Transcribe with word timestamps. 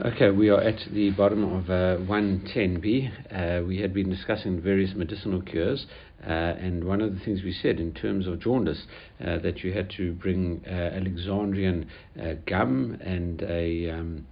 Okay, 0.00 0.30
we 0.30 0.48
are 0.48 0.62
at 0.62 0.80
the 0.90 1.10
bottom 1.10 1.44
of 1.44 1.68
uh, 1.68 2.00
110b. 2.10 3.10
Uh, 3.30 3.62
we 3.66 3.78
had 3.78 3.92
been 3.92 4.08
discussing 4.08 4.58
various 4.58 4.94
medicinal 4.96 5.42
cures, 5.42 5.84
uh, 6.26 6.30
and 6.30 6.84
one 6.84 7.02
of 7.02 7.12
the 7.12 7.20
things 7.22 7.42
we 7.42 7.52
said 7.52 7.78
in 7.78 7.92
terms 7.92 8.26
of 8.26 8.40
jaundice 8.40 8.86
uh, 9.20 9.36
that 9.40 9.62
you 9.62 9.74
had 9.74 9.90
to 9.90 10.14
bring 10.14 10.62
uh, 10.66 10.70
Alexandrian 10.70 11.90
uh, 12.18 12.32
gum 12.46 12.96
and 13.02 13.42
a 13.42 13.90
um, 13.90 14.26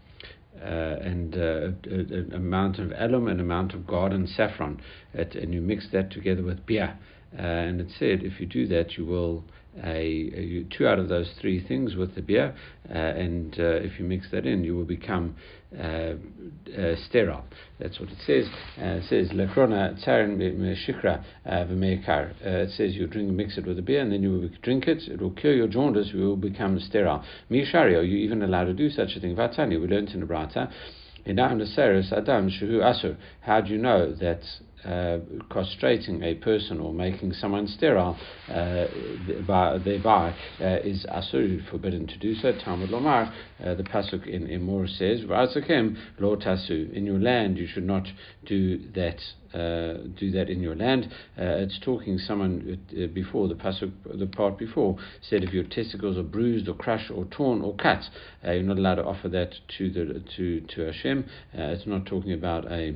and 0.62 1.34
a, 1.34 1.74
a, 1.90 2.34
amount 2.34 2.79
of 2.79 2.90
alum 2.96 3.29
and 3.29 3.38
a 3.38 3.42
amount 3.42 3.74
of 3.74 3.86
garden 3.86 4.27
saffron, 4.27 4.80
at, 5.12 5.34
and 5.34 5.52
you 5.52 5.61
mix 5.61 5.88
that 5.92 6.11
together 6.11 6.42
with 6.42 6.64
beer. 6.64 6.98
and 7.36 7.82
it 7.82 7.88
said 7.98 8.22
if 8.22 8.40
you 8.40 8.46
do 8.46 8.66
that, 8.66 8.96
you 8.96 9.04
will 9.04 9.45
a, 9.82 10.64
two 10.77 10.87
out 10.87 10.98
of 10.98 11.09
those 11.09 11.30
three 11.41 11.66
things 11.66 11.95
with 11.95 12.14
the 12.14 12.23
beer, 12.23 12.55
uh, 12.89 12.93
and 12.93 13.55
uh, 13.59 13.77
if 13.77 13.98
you 13.98 14.05
mix 14.05 14.30
that 14.32 14.46
in, 14.46 14.64
you 14.64 14.77
will 14.77 14.84
become 14.84 15.37
uh, 15.79 15.82
uh 15.82 16.96
sterile. 17.09 17.45
That's 17.79 18.01
what 18.01 18.09
it 18.09 18.19
says. 18.27 18.46
Uh, 18.77 18.98
it 18.98 19.05
says 19.09 19.30
lekrona 19.30 19.96
tsarin 20.05 20.38
shikra 20.87 21.24
v'meikar. 21.46 22.34
It 22.41 22.70
says 22.70 22.95
you 22.95 23.06
drink, 23.06 23.30
mix 23.30 23.56
it 23.56 23.66
with 23.66 23.77
the 23.77 23.83
beer, 23.83 24.01
and 24.01 24.12
then 24.12 24.23
you 24.23 24.33
will 24.33 24.48
drink 24.62 24.88
it. 24.88 25.02
It 25.09 25.20
will 25.20 25.30
cure 25.30 25.55
your 25.55 25.69
jaundice. 25.69 26.10
You 26.12 26.21
will 26.21 26.37
become 26.37 26.80
sterile. 26.80 27.24
Mishario, 27.51 28.07
you 28.07 28.16
even 28.18 28.43
allowed 28.43 28.65
to 28.65 28.74
do 28.74 28.91
such 28.91 29.10
a 29.16 29.21
thing. 29.21 29.37
Vatani, 29.37 29.80
we 29.80 29.87
learned 29.87 30.10
in 30.10 30.21
the 30.21 30.27
Brata. 30.27 30.71
How 33.41 33.60
do 33.60 33.71
you 33.71 33.79
know 33.79 34.12
that 34.15 34.41
uh, 34.84 35.19
castrating 35.51 36.23
a 36.23 36.34
person 36.37 36.80
or 36.80 36.93
making 36.93 37.33
someone 37.33 37.66
sterile 37.66 38.16
uh, 38.48 38.87
thereby 39.84 40.34
uh, 40.61 40.65
is 40.83 41.05
asur, 41.07 41.69
forbidden 41.71 42.07
to 42.07 42.19
do 42.19 42.34
so. 42.34 42.52
Talmud 42.65 42.91
Lomar, 42.91 43.33
uh, 43.65 43.74
the 43.74 43.83
pasuk 43.83 44.27
in 44.27 44.47
Emor 44.47 44.88
says, 44.88 45.21
"V'azakem 45.21 45.97
lo 46.19 46.37
tasu." 46.37 46.91
In 46.93 47.05
your 47.05 47.19
land, 47.19 47.59
you 47.59 47.66
should 47.66 47.85
not 47.85 48.07
do 48.47 48.79
that. 48.93 49.21
Uh, 49.52 50.07
do 50.16 50.30
that 50.30 50.49
in 50.49 50.60
your 50.60 50.77
land. 50.77 51.09
Uh, 51.37 51.59
it's 51.59 51.79
talking 51.80 52.19
someone 52.19 52.79
before 53.13 53.49
the 53.49 53.54
pasuk, 53.54 53.91
the 54.19 54.26
part 54.26 54.57
before 54.57 54.97
said 55.21 55.43
if 55.43 55.52
your 55.52 55.65
testicles 55.65 56.16
are 56.16 56.23
bruised 56.23 56.69
or 56.69 56.74
crushed 56.74 57.10
or 57.10 57.24
torn 57.26 57.60
or 57.60 57.74
cut, 57.74 58.01
you're 58.45 58.63
not 58.63 58.79
allowed 58.79 58.95
to 58.95 59.04
offer 59.04 59.29
that 59.29 59.52
to 59.76 59.91
the 59.91 60.23
to 60.37 60.60
to 60.60 60.82
Hashem. 60.82 61.24
it's 61.52 61.87
not 61.87 62.07
talking 62.07 62.32
about 62.32 62.71
a 62.71 62.95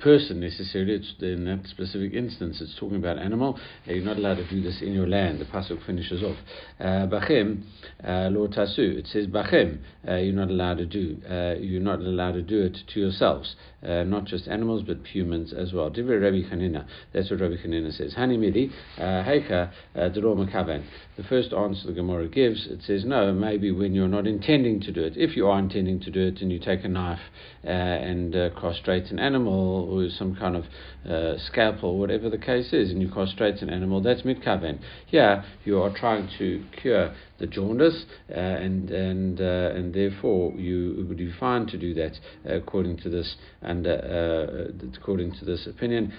person 0.00 0.40
necessarily. 0.40 0.94
It's 0.94 1.14
in 1.20 1.44
that 1.46 1.66
specific 1.68 2.12
instance, 2.12 2.60
it's 2.60 2.74
talking 2.78 2.96
about 2.96 3.18
animal. 3.18 3.58
Uh, 3.88 3.92
you're 3.92 4.04
not 4.04 4.16
allowed 4.16 4.36
to 4.36 4.48
do 4.48 4.60
this 4.60 4.80
in 4.82 4.92
your 4.92 5.06
land. 5.06 5.40
The 5.40 5.44
pasuk 5.44 5.84
finishes 5.86 6.22
off. 6.22 6.36
Uh, 6.80 7.06
Bachem 7.06 7.62
uh, 8.02 8.28
lo 8.30 8.48
tasu. 8.48 8.98
It 8.98 9.06
says 9.06 9.26
bachem. 9.26 9.78
Uh, 10.06 10.16
you're 10.16 10.34
not 10.34 10.50
allowed 10.50 10.78
to 10.78 10.86
do. 10.86 11.18
Uh, 11.28 11.54
you're 11.60 11.80
not 11.80 12.00
allowed 12.00 12.32
to 12.32 12.42
do 12.42 12.62
it 12.62 12.76
to 12.92 13.00
yourselves. 13.00 13.56
not 13.82 14.24
just 14.24 14.48
animals, 14.48 14.82
but 14.86 14.98
humans 15.06 15.52
as 15.52 15.72
well. 15.72 15.90
Rabbi 15.90 16.42
Chanina. 16.48 16.86
That's 17.12 17.30
what 17.30 17.40
Rabbi 17.40 17.56
Chanina 17.56 17.92
says. 17.92 18.14
Hani 18.14 18.38
mili 18.38 18.70
heika 18.98 19.70
dero 19.94 20.34
makaven. 20.34 20.84
The 21.16 21.22
first 21.22 21.52
answer 21.52 21.86
the 21.86 21.92
Gemara 21.92 22.28
gives, 22.28 22.66
it 22.66 22.80
says 22.82 23.04
no. 23.04 23.32
Maybe 23.32 23.70
when 23.70 23.94
you're 23.94 24.08
not 24.08 24.26
intending 24.26 24.80
to 24.80 24.92
do 24.92 25.02
it. 25.02 25.16
If 25.16 25.36
you 25.36 25.46
are 25.46 25.58
intending 25.58 26.00
to 26.00 26.10
do 26.10 26.20
it, 26.20 26.40
and 26.40 26.50
you 26.50 26.58
take 26.58 26.84
a 26.84 26.88
knife 26.88 27.20
and 27.62 28.32
castrate 28.60 29.10
an 29.10 29.18
animal 29.18 29.73
or 29.82 30.08
some 30.10 30.36
kind 30.36 30.56
of 30.56 30.64
uh, 31.08 31.38
scalpel, 31.38 31.98
whatever 31.98 32.30
the 32.30 32.38
case 32.38 32.72
is, 32.72 32.90
and 32.90 33.02
you 33.02 33.08
castrate 33.08 33.62
an 33.62 33.70
animal, 33.70 34.00
that's 34.00 34.22
mitkaven. 34.22 34.78
Here, 35.06 35.44
you 35.64 35.82
are 35.82 35.94
trying 35.94 36.28
to 36.38 36.64
cure 36.80 37.14
the 37.44 37.50
jaundice, 37.50 38.04
uh, 38.30 38.34
and 38.34 38.90
and 38.90 39.40
uh, 39.40 39.76
and 39.76 39.94
therefore 39.94 40.52
you 40.52 41.04
would 41.08 41.18
be 41.18 41.32
fine 41.38 41.66
to 41.66 41.78
do 41.78 41.94
that 41.94 42.12
uh, 42.48 42.54
according 42.54 42.96
to 42.98 43.10
this 43.10 43.36
and 43.62 43.86
uh, 43.86 44.96
according 44.96 45.32
to 45.38 45.44
this 45.44 45.66
opinion. 45.66 46.12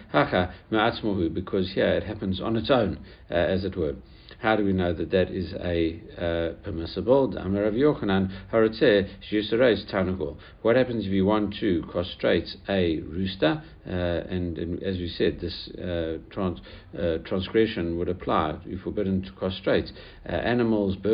Because 1.33 1.71
here 1.73 1.87
it 1.87 2.03
happens 2.03 2.41
on 2.41 2.55
its 2.55 2.69
own, 2.69 2.99
as 3.29 3.63
it 3.63 3.75
were. 3.75 3.95
How 4.39 4.55
do 4.55 4.63
we 4.63 4.73
know 4.73 4.93
that 4.93 5.11
that 5.11 5.29
is 5.31 5.53
a 5.53 5.99
uh, 6.17 6.63
permissible? 6.63 7.31
What 10.61 10.75
happens 10.75 11.05
if 11.05 11.11
you 11.11 11.25
want 11.25 11.55
to 11.61 11.83
castrate 11.91 12.49
a 12.69 12.99
rooster? 12.99 13.63
Uh, 13.87 13.91
and, 13.91 14.57
and, 14.57 14.81
as 14.81 14.97
we 14.97 15.07
said, 15.07 15.39
this 15.39 15.69
uh, 15.77 16.17
trans, 16.31 16.59
uh, 16.99 17.17
transgression 17.19 17.97
would 17.99 18.09
apply. 18.09 18.57
You're 18.65 18.79
forbidden 18.79 19.21
to 19.21 19.31
castrate 19.39 19.91
animals, 20.25 20.95
birds, 20.95 21.05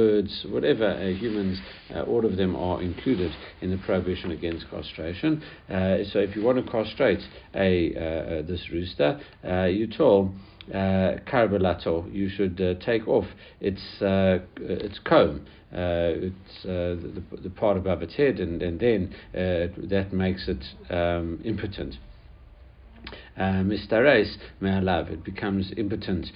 whatever 0.50 0.90
uh, 0.90 1.08
humans. 1.18 1.60
all 2.08 2.26
of 2.26 2.38
them 2.38 2.56
are 2.56 2.82
included 2.82 3.32
in 3.62 3.72
the 3.72 3.78
prohibition 3.78 4.32
against 4.32 4.70
castration. 4.70 5.42
so 5.68 6.20
if 6.20 6.36
you 6.36 6.44
want 6.44 6.64
to 6.64 6.72
castrate 6.72 7.22
a 7.56 8.44
this 8.48 8.70
rooster, 8.72 9.20
you 9.70 9.88
tell 9.88 10.34
uh, 10.74 11.18
you 12.12 12.30
should 12.30 12.62
uh, 12.62 12.76
take 12.86 13.08
off 13.08 13.26
its 13.60 13.82
uh, 14.02 14.40
its 14.58 15.00
comb. 15.00 15.46
Uh, 15.74 16.28
it's 16.28 16.66
uh, 16.66 17.00
the, 17.00 17.24
the 17.44 17.50
part 17.50 17.78
above 17.78 18.02
its 18.02 18.16
head, 18.16 18.40
and, 18.40 18.62
and 18.62 18.80
then 18.80 19.16
uh, 19.34 19.68
that 19.88 20.12
makes 20.12 20.50
it 20.50 20.64
um, 20.94 21.40
impotent. 21.46 21.96
Mistares 23.38 24.38
me'alav, 24.60 25.10
it 25.12 25.24
becomes 25.24 25.72
impotent 25.78 26.28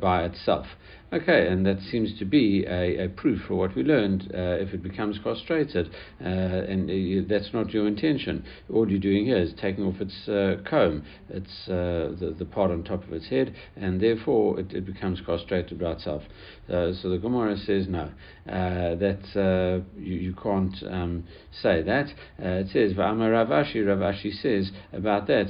by 0.00 0.24
itself. 0.24 0.66
Okay, 1.12 1.48
and 1.48 1.66
that 1.66 1.80
seems 1.90 2.16
to 2.20 2.24
be 2.24 2.64
a, 2.68 3.06
a 3.06 3.08
proof 3.08 3.40
for 3.48 3.56
what 3.56 3.74
we 3.74 3.82
learned. 3.82 4.30
Uh, 4.32 4.62
if 4.62 4.72
it 4.72 4.80
becomes 4.80 5.18
castrated, 5.24 5.90
uh, 6.20 6.24
and 6.24 6.88
uh, 6.88 7.26
that's 7.28 7.52
not 7.52 7.70
your 7.70 7.88
intention, 7.88 8.44
all 8.72 8.88
you're 8.88 9.00
doing 9.00 9.24
here 9.24 9.38
is 9.38 9.52
taking 9.60 9.82
off 9.84 10.00
its 10.00 10.28
uh, 10.28 10.62
comb, 10.68 11.04
its 11.28 11.50
uh, 11.66 12.14
the, 12.20 12.36
the 12.38 12.44
part 12.44 12.70
on 12.70 12.84
top 12.84 13.02
of 13.02 13.12
its 13.12 13.28
head, 13.28 13.52
and 13.74 14.00
therefore 14.00 14.60
it, 14.60 14.72
it 14.72 14.86
becomes 14.86 15.20
castrated 15.26 15.80
by 15.80 15.90
itself. 15.92 16.22
Uh, 16.68 16.92
so 17.02 17.08
the 17.08 17.18
Gemara 17.18 17.56
says 17.56 17.88
no, 17.88 18.12
that 18.46 19.82
you, 19.98 20.14
you 20.14 20.34
can't 20.40 20.76
um, 20.88 21.24
say 21.60 21.82
that. 21.82 22.06
it 22.38 22.68
says 22.68 22.92
V'amar 22.96 23.32
Rav 23.32 23.48
Ashi. 23.48 23.82
Ravashi 23.82 24.32
says 24.40 24.70
about 24.92 25.26
that 25.26 25.48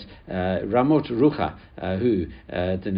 Ramot 0.91 1.11
Rucha, 1.11 1.99
who 1.99 2.27
the 2.49 2.91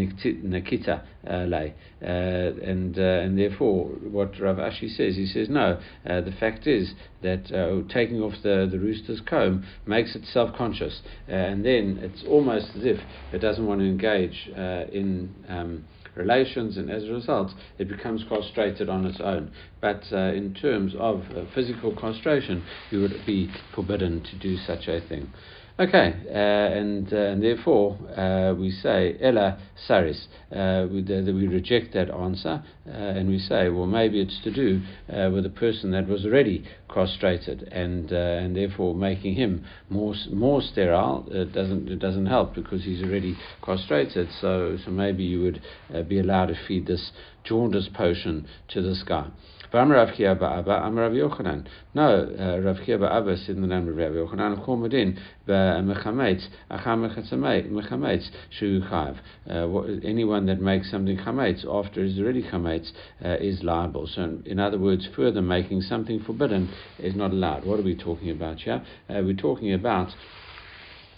Nikita 0.42 1.02
lay 1.46 1.74
and 2.02 2.98
uh, 2.98 3.02
and 3.02 3.38
therefore, 3.38 3.86
what 3.86 4.38
Rav 4.40 4.56
Ashi 4.56 4.88
says, 4.88 5.16
he 5.16 5.26
says 5.26 5.48
no. 5.48 5.78
Uh, 6.08 6.20
the 6.20 6.32
fact 6.32 6.66
is 6.66 6.94
that 7.22 7.52
uh, 7.52 7.86
taking 7.92 8.20
off 8.20 8.34
the, 8.42 8.68
the 8.70 8.78
rooster's 8.78 9.20
comb 9.20 9.64
makes 9.86 10.16
it 10.16 10.24
self-conscious, 10.24 11.00
and 11.28 11.64
then 11.64 11.98
it's 12.02 12.24
almost 12.26 12.70
as 12.76 12.84
if 12.84 13.00
it 13.32 13.38
doesn't 13.38 13.66
want 13.66 13.80
to 13.80 13.86
engage 13.86 14.50
in. 14.92 15.32
Um, 15.48 15.84
relations, 16.14 16.76
and 16.76 16.90
as 16.90 17.04
a 17.04 17.10
result, 17.10 17.50
it 17.78 17.88
becomes 17.88 18.22
castrated 18.28 18.86
on 18.90 19.06
its 19.06 19.18
own. 19.18 19.50
But 19.80 20.02
uh, 20.12 20.34
in 20.34 20.52
terms 20.52 20.92
of 20.98 21.22
uh, 21.34 21.44
physical 21.54 21.96
castration, 21.96 22.62
you 22.90 23.00
would 23.00 23.24
be 23.24 23.50
forbidden 23.74 24.22
to 24.24 24.38
do 24.38 24.58
such 24.58 24.88
a 24.88 25.00
thing. 25.08 25.32
Okay, 25.80 26.14
uh, 26.28 26.32
and, 26.32 27.10
uh, 27.14 27.16
and 27.16 27.42
therefore 27.42 27.96
uh, 28.14 28.52
we 28.54 28.70
say 28.70 29.16
Ella 29.22 29.58
Saris. 29.86 30.28
Uh, 30.54 30.86
we, 30.92 31.00
we 31.00 31.46
reject 31.46 31.94
that 31.94 32.10
answer 32.10 32.62
uh, 32.86 32.90
and 32.90 33.26
we 33.26 33.38
say, 33.38 33.70
well, 33.70 33.86
maybe 33.86 34.20
it's 34.20 34.38
to 34.44 34.52
do 34.52 34.82
uh, 35.08 35.30
with 35.30 35.46
a 35.46 35.50
person 35.50 35.90
that 35.92 36.06
was 36.06 36.26
already 36.26 36.62
castrated 36.92 37.62
and 37.72 38.12
and 38.12 38.54
therefore 38.54 38.94
making 38.94 39.34
him 39.34 39.64
more 39.88 40.14
more 40.30 40.60
sterile. 40.60 41.26
It 41.30 41.54
doesn't 41.54 41.88
it 41.88 41.98
doesn't 42.00 42.26
help 42.26 42.54
because 42.54 42.84
he's 42.84 43.02
already 43.02 43.38
castrated. 43.64 44.28
So 44.42 44.76
so 44.84 44.90
maybe 44.90 45.24
you 45.24 45.40
would 45.42 45.62
be 46.06 46.20
allowed 46.20 46.46
to 46.46 46.54
feed 46.68 46.86
this 46.86 47.12
jaundice 47.44 47.88
potion 47.94 48.46
to 48.68 48.82
this 48.82 49.02
guy. 49.02 49.28
V'amar 49.72 49.94
Rav 49.94 50.14
Chia 50.14 50.36
Ba'aba, 50.36 50.86
Amar 50.86 51.04
Rav 51.04 51.12
Yochanan. 51.12 51.66
No, 51.94 52.28
uh, 52.38 52.60
Rav 52.60 52.84
Chia 52.84 52.98
Ba'aba 52.98 53.38
said 53.38 53.56
in 53.56 53.62
the 53.62 53.66
name 53.66 53.88
of 53.88 53.96
Rav 53.96 54.12
Yochanan, 54.12 54.66
Chomodin, 54.66 55.18
Be'mechametz, 55.46 56.46
Acham 56.70 57.08
Mechametz, 57.08 58.28
Shu 58.50 58.82
Chav. 58.82 59.16
Uh, 59.48 60.06
anyone 60.06 60.44
that 60.44 60.60
makes 60.60 60.90
something 60.90 61.16
chametz 61.16 61.64
after 61.64 62.04
it's 62.04 62.18
already 62.18 62.42
chametz 62.42 62.90
uh, 63.24 63.36
is 63.40 63.62
liable. 63.62 64.06
So, 64.06 64.40
in 64.44 64.58
other 64.58 64.78
words, 64.78 65.08
further 65.16 65.40
making 65.40 65.80
something 65.80 66.20
forbidden 66.20 66.70
is 66.98 67.16
not 67.16 67.30
allowed. 67.30 67.64
What 67.64 67.80
are 67.80 67.84
we 67.84 67.96
talking 67.96 68.30
about 68.30 68.58
here? 68.58 68.84
Uh, 69.08 69.22
we're 69.24 69.32
talking 69.32 69.72
about 69.72 70.10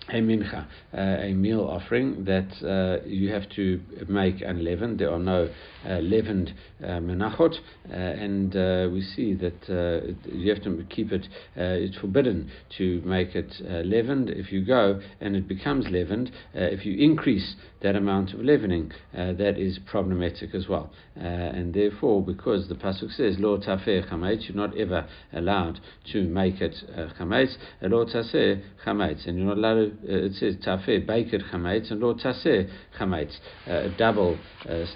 a 0.09 0.21
mincha, 0.21 0.67
uh, 0.93 1.01
a 1.01 1.33
meal 1.33 1.63
offering 1.63 2.25
that 2.25 2.51
uh, 2.63 3.05
you 3.07 3.33
have 3.33 3.49
to 3.51 3.81
make 4.09 4.41
unleavened. 4.43 4.99
There 4.99 5.11
are 5.11 5.19
no 5.19 5.49
uh, 5.89 5.99
leavened 5.99 6.53
uh, 6.83 7.01
menachot, 7.01 7.55
uh, 7.89 7.93
and 7.93 8.55
uh, 8.55 8.89
we 8.93 9.03
see 9.03 9.35
that 9.35 10.15
you 10.33 10.51
have 10.53 10.63
to 10.65 10.85
keep 10.91 11.13
it. 11.13 11.27
it's 11.57 11.97
forbidden 11.97 12.51
to 12.79 13.01
make 13.05 13.35
it 13.35 13.55
leavened. 13.85 14.31
If 14.31 14.53
you 14.53 14.65
go 14.65 15.01
and 15.21 15.37
it 15.37 15.49
becomes 15.49 15.87
leavened, 15.89 16.31
if 16.53 16.85
you 16.85 16.97
increase 16.99 17.55
that 17.83 17.97
amount 17.97 18.35
of 18.35 18.41
leavening, 18.41 18.93
that 19.13 19.59
is 19.59 19.79
problematic 19.87 20.55
as 20.55 20.69
well. 20.69 20.91
And 21.17 21.73
therefore, 21.73 22.23
because 22.23 22.69
the 22.69 22.75
pasuk 22.75 23.11
says 23.17 23.37
lo 23.39 23.59
tafer 23.59 24.09
chametz, 24.09 24.49
you're 24.49 24.57
not 24.57 24.77
ever 24.77 25.07
allowed 25.33 25.81
to 26.13 26.23
make 26.25 26.61
it 26.61 26.75
chametz. 27.19 27.55
Lo 27.83 28.05
taser 28.05 28.63
chametz, 28.85 29.27
and 29.27 29.39
you're 29.39 29.47
not 29.47 29.59
allowed. 29.59 30.03
To, 30.03 30.27
it 30.27 30.35
says 30.35 30.57
tafer 30.65 31.07
baker 31.07 31.39
chametz 31.53 31.91
and 31.91 32.01
lo 32.01 32.15
taser 32.15 32.69
chametz. 32.99 33.37
a 33.67 33.89
double 33.97 34.39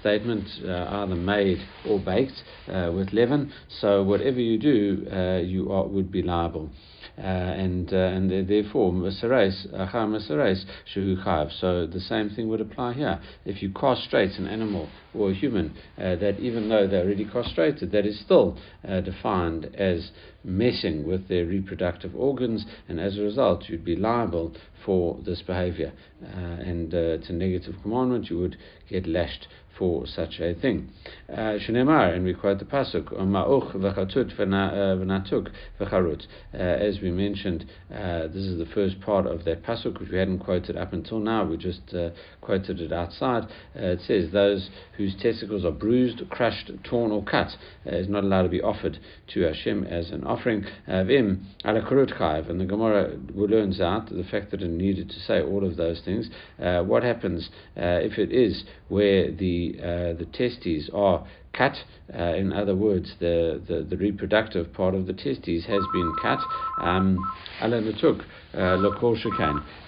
statement 0.01 0.47
uh, 0.65 1.03
either 1.03 1.15
made 1.15 1.59
or 1.87 1.99
baked 1.99 2.43
uh, 2.69 2.91
with 2.95 3.13
leaven. 3.13 3.53
So 3.81 4.03
whatever 4.03 4.41
you 4.41 4.59
do, 4.59 5.07
uh, 5.11 5.39
you 5.39 5.71
are, 5.73 5.87
would 5.87 6.11
be 6.11 6.23
liable. 6.23 6.71
Uh, 7.19 7.23
and 7.23 7.93
uh, 7.93 7.97
and 7.97 8.31
therefore 8.49 8.93
masares 8.93 9.67
achar 9.75 10.07
masares 10.07 10.65
shehu 10.95 11.21
chayav. 11.25 11.51
So 11.61 11.85
the 11.85 11.99
same 11.99 12.31
thing 12.31 12.49
would 12.49 12.61
apply 12.61 12.93
here. 12.93 13.21
If 13.45 13.61
you 13.61 13.71
castrate 13.71 14.39
an 14.39 14.47
animal 14.47 14.89
or 15.13 15.31
a 15.31 15.35
human, 15.35 15.75
uh, 15.97 16.15
that 16.17 16.39
even 16.39 16.69
though 16.69 16.87
they're 16.87 17.05
already 17.05 17.25
castrated, 17.25 17.91
that 17.91 18.07
is 18.07 18.21
still 18.21 18.57
defined 19.05 19.75
as 19.75 20.13
messing 20.45 21.09
with 21.09 21.27
their 21.27 21.45
reproductive 21.45 22.15
organs, 22.15 22.65
and 22.89 23.01
as 23.01 23.19
a 23.19 23.23
result, 23.23 23.69
you'd 23.69 23.85
be 23.85 23.97
liable 23.97 24.55
for 24.85 25.19
this 25.27 25.43
behavior. 25.43 25.93
and 26.23 26.95
it's 26.95 27.29
a 27.29 27.33
negative 27.33 27.75
commandment. 27.83 28.31
You 28.31 28.39
would 28.39 28.57
get 28.89 29.09
lashed 29.09 29.49
for 29.79 30.07
such 30.07 30.41
a 30.41 30.55
thing. 30.55 30.91
Uh, 31.31 31.59
Shneimar, 31.59 32.15
and 32.15 32.25
we 32.25 32.35
quote 32.35 32.59
the 32.59 32.65
pasuk, 32.65 33.13
"Ma'uch 33.13 33.73
v'chatut 33.73 34.37
v'natuk 34.37 35.51
v'charut." 35.81 36.27
Uh, 36.53 36.57
as 36.57 37.01
we 37.01 37.11
mentioned, 37.11 37.65
uh, 37.95 38.27
this 38.27 38.45
is 38.45 38.59
the 38.59 38.67
first 38.75 39.01
part 39.01 39.27
of 39.27 39.45
that 39.45 39.63
pasuk, 39.63 40.01
which 40.01 40.11
we 40.11 40.19
hadn't 40.19 40.41
quoted 40.41 40.77
up 40.77 40.93
until 40.93 41.21
now. 41.21 41.45
We 41.45 41.57
just 41.57 41.95
uh, 41.95 42.11
quoted 42.41 42.81
it 42.81 42.93
outside. 42.93 43.45
Uh, 43.77 43.95
it 43.95 44.01
says, 44.01 44.31
"Those 44.33 44.71
whose 44.97 45.15
testicles 45.17 45.65
are 45.65 45.71
bruised, 45.71 46.29
crushed, 46.31 46.71
torn, 46.83 47.13
or 47.13 47.23
cut 47.23 47.57
is 47.87 48.09
not 48.09 48.25
allowed 48.25 48.43
to 48.43 48.49
be 48.49 48.61
offered 48.61 48.99
to 49.29 49.41
Hashem 49.43 49.85
as 49.85 50.11
an 50.11 50.25
offering." 50.25 50.65
V'im 50.89 51.45
ala 51.65 51.83
chayv, 51.83 52.51
and 52.51 52.61
the 52.61 52.65
Gemara 52.65 53.17
learns 53.35 53.81
out 53.81 54.09
the 54.09 54.25
fact 54.25 54.51
that 54.51 54.63
it 54.63 54.69
needed 54.71 55.11
to 55.11 55.21
say 55.21 55.41
all 55.41 55.65
of 55.65 55.77
those 55.77 56.01
things. 56.01 56.29
what 56.59 57.03
happens 57.03 57.51
if 57.77 58.19
it 58.19 58.33
is 58.33 58.65
where 58.89 59.31
the 59.31 59.68
uh, 59.79 60.19
the 60.19 60.27
testes 60.33 60.91
are 60.95 61.27
cut. 61.53 61.77
Uh, 62.15 62.35
in 62.35 62.53
other 62.53 62.75
words, 62.75 63.15
the, 63.21 63.61
the, 63.69 63.83
the, 63.83 63.97
reproductive 63.97 64.73
part 64.73 64.95
of 64.95 65.07
the 65.07 65.13
testes 65.13 65.67
has 65.67 65.83
been 65.93 66.15
cut. 66.23 66.39
Um, 66.81 67.19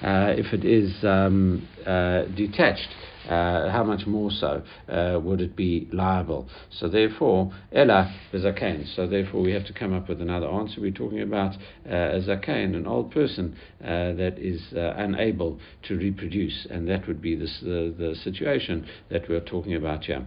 uh, 0.03 0.35
if 0.37 0.53
it 0.53 0.65
is 0.65 0.93
um, 1.05 1.67
uh, 1.87 2.23
detached, 2.37 2.89
uh, 2.89 3.10
how 3.31 3.85
much 3.85 4.07
more 4.07 4.31
so 4.31 4.63
uh, 4.89 5.19
would 5.21 5.41
it 5.41 5.57
be 5.57 5.89
liable? 5.93 6.49
So 6.71 6.89
therefore, 6.89 7.53
Ella 7.73 8.15
zaken. 8.33 8.95
So 8.95 9.07
therefore, 9.07 9.43
we 9.43 9.53
have 9.53 9.67
to 9.67 9.73
come 9.73 9.95
up 9.95 10.09
with 10.09 10.21
another 10.21 10.49
answer. 10.49 10.81
We're 10.81 10.91
talking 10.91 11.23
about 11.23 11.55
uh, 11.87 12.17
a 12.17 12.21
zaken, 12.21 12.75
an 12.75 12.87
old 12.87 13.11
person 13.13 13.57
uh, 13.83 14.13
that 14.15 14.35
is 14.39 14.61
uh, 14.75 14.95
unable 14.97 15.59
to 15.89 15.97
reproduce, 15.97 16.67
and 16.71 16.89
that 16.89 17.07
would 17.07 17.21
be 17.21 17.37
the, 17.37 17.47
the 17.63 18.17
situation 18.23 18.87
that 19.11 19.29
we're 19.29 19.41
talking 19.41 19.75
about 19.75 20.05
here. 20.05 20.27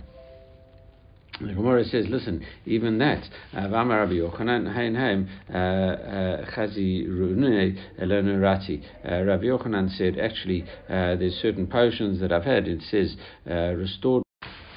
The 1.42 1.54
Gemara 1.54 1.84
says, 1.86 2.06
listen, 2.10 2.46
even 2.66 3.00
that, 3.00 3.24
Vamar 3.54 4.02
Rabbi 4.02 4.14
Yochanan, 4.14 4.74
Hain 4.74 4.94
Haim, 4.94 5.28
uh, 5.50 5.58
uh, 5.58 6.46
Chazi 6.52 7.08
Rune 7.08 7.78
Elonurati. 8.00 8.84
Uh, 9.04 9.24
Rabbi 9.24 9.46
Yochanan 9.46 9.90
said, 9.98 10.20
actually, 10.20 10.64
there's 10.88 11.34
certain 11.42 11.66
potions 11.66 12.20
that 12.22 12.32
I've 12.32 12.44
had, 12.44 12.68
it 12.68 12.82
says, 12.84 13.16
restored 13.46 14.24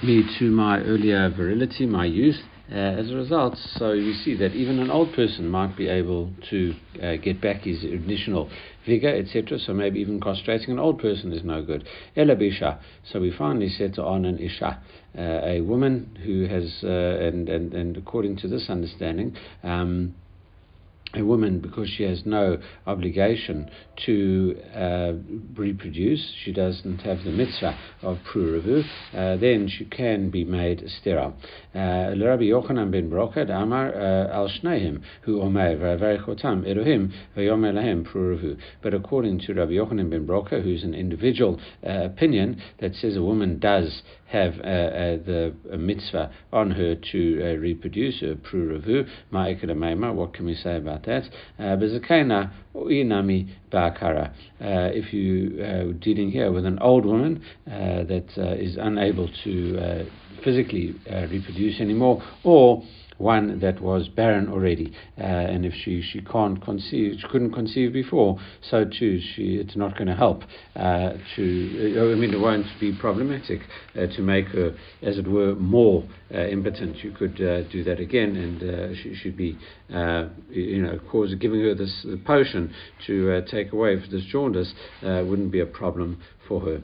me 0.02 0.24
to 0.38 0.50
my 0.50 0.80
earlier 0.80 1.28
virility, 1.28 1.86
my 1.86 2.06
youth. 2.06 2.36
Uh, 2.68 2.74
as 2.74 3.12
a 3.12 3.14
result, 3.14 3.56
so 3.76 3.92
you 3.92 4.12
see 4.12 4.34
that 4.34 4.52
even 4.52 4.80
an 4.80 4.90
old 4.90 5.12
person 5.14 5.48
might 5.48 5.76
be 5.76 5.86
able 5.86 6.32
to 6.50 6.74
uh, 7.00 7.14
get 7.14 7.40
back 7.40 7.62
his 7.62 7.84
initial 7.84 8.50
vigor, 8.84 9.14
etc. 9.14 9.56
So 9.60 9.72
maybe 9.72 10.00
even 10.00 10.18
castrating 10.18 10.70
an 10.70 10.80
old 10.80 10.98
person 10.98 11.32
is 11.32 11.44
no 11.44 11.62
good. 11.62 11.88
Elabisha. 12.16 12.80
So 13.12 13.20
we 13.20 13.30
finally 13.30 13.68
said 13.68 13.96
on 14.00 14.24
an 14.24 14.40
isha, 14.40 14.82
uh, 15.16 15.20
a 15.20 15.60
woman 15.60 16.18
who 16.24 16.46
has, 16.46 16.82
uh, 16.82 16.88
and, 16.88 17.48
and, 17.48 17.72
and 17.72 17.96
according 17.96 18.38
to 18.38 18.48
this 18.48 18.68
understanding, 18.68 19.36
um, 19.62 20.16
a 21.16 21.24
woman, 21.24 21.60
because 21.60 21.88
she 21.88 22.02
has 22.02 22.22
no 22.24 22.58
obligation 22.86 23.70
to 24.04 24.56
uh, 24.74 25.12
reproduce, 25.54 26.34
she 26.44 26.52
doesn't 26.52 26.98
have 26.98 27.24
the 27.24 27.30
mitzvah 27.30 27.76
of 28.02 28.18
pruravu, 28.32 28.84
uh, 29.14 29.36
then 29.36 29.68
she 29.68 29.84
can 29.84 30.30
be 30.30 30.44
made 30.44 30.82
sterile. 31.00 31.34
Uh, 31.74 32.14
Rabbi 32.16 32.44
Yochanan 32.44 32.90
ben 32.90 33.10
Brokad 33.10 33.50
Amar 33.50 33.94
uh, 33.94 34.32
al 34.32 34.48
Shneihim, 34.48 35.00
who 35.22 35.40
Omer 35.40 35.76
v'yomer 35.76 37.72
lahem 37.72 38.04
pruravu. 38.04 38.58
But 38.82 38.94
according 38.94 39.40
to 39.40 39.54
Rabbi 39.54 39.72
Yochanan 39.72 40.10
ben 40.10 40.26
Broka, 40.26 40.62
who's 40.62 40.84
an 40.84 40.94
individual 40.94 41.60
uh, 41.86 42.04
opinion 42.04 42.62
that 42.80 42.94
says 42.94 43.16
a 43.16 43.22
woman 43.22 43.58
does 43.58 44.02
have 44.28 44.54
uh, 44.58 44.66
uh, 44.66 45.16
the 45.24 45.54
mitzvah 45.78 46.30
on 46.52 46.70
her 46.72 46.96
to 47.12 47.40
uh, 47.42 47.46
reproduce, 47.58 48.22
a 48.22 48.34
pruravu, 48.34 49.08
ma'ikadamayma, 49.32 50.12
what 50.14 50.34
can 50.34 50.44
we 50.44 50.54
say 50.54 50.76
about 50.76 51.04
that? 51.04 51.22
Uh, 51.58 51.76
Bezakaina 51.76 52.50
inami 52.74 53.48
ba'akara. 53.72 54.30
Uh, 54.60 54.90
if 54.92 55.12
you 55.12 55.62
are 55.62 55.92
dealing 55.92 56.30
here 56.30 56.50
with 56.50 56.66
an 56.66 56.78
old 56.80 57.04
woman 57.04 57.42
that 57.66 58.26
is 58.58 58.76
unable 58.80 59.28
to 59.44 60.06
physically 60.42 60.94
reproduce 61.30 61.80
anymore, 61.80 62.22
or 62.44 62.82
one 63.18 63.60
that 63.60 63.80
was 63.80 64.08
barren 64.08 64.48
already, 64.48 64.92
uh, 65.18 65.22
and 65.22 65.64
if 65.64 65.72
she, 65.74 66.02
she 66.02 66.20
can't 66.20 66.62
conceive, 66.62 67.14
she 67.20 67.28
couldn't 67.28 67.52
conceive 67.52 67.92
before, 67.92 68.38
so 68.62 68.84
too 68.84 69.20
she 69.34 69.56
it's 69.56 69.76
not 69.76 69.94
going 69.94 70.06
to 70.06 70.14
help 70.14 70.42
uh, 70.74 71.12
to. 71.34 71.96
Uh, 71.96 72.12
I 72.12 72.14
mean, 72.14 72.32
it 72.34 72.40
won't 72.40 72.66
be 72.80 72.92
problematic 72.98 73.60
uh, 73.94 74.06
to 74.06 74.22
make 74.22 74.46
her, 74.48 74.76
as 75.02 75.18
it 75.18 75.26
were, 75.26 75.54
more 75.54 76.04
uh, 76.34 76.46
impotent. 76.46 77.02
You 77.02 77.12
could 77.12 77.36
do 77.36 77.84
that 77.84 78.00
again, 78.00 78.36
and 78.36 78.96
she 78.96 79.14
should 79.14 79.36
be, 79.36 79.58
you 80.50 80.82
know, 80.82 80.98
cause 81.10 81.34
giving 81.40 81.60
her 81.60 81.74
this 81.74 82.06
potion 82.24 82.74
to 83.06 83.42
take 83.50 83.72
away 83.72 83.96
this 83.96 84.24
jaundice 84.30 84.72
wouldn't 85.02 85.52
be 85.52 85.60
a 85.60 85.66
problem 85.66 86.20
for 86.48 86.60
her. 86.60 86.82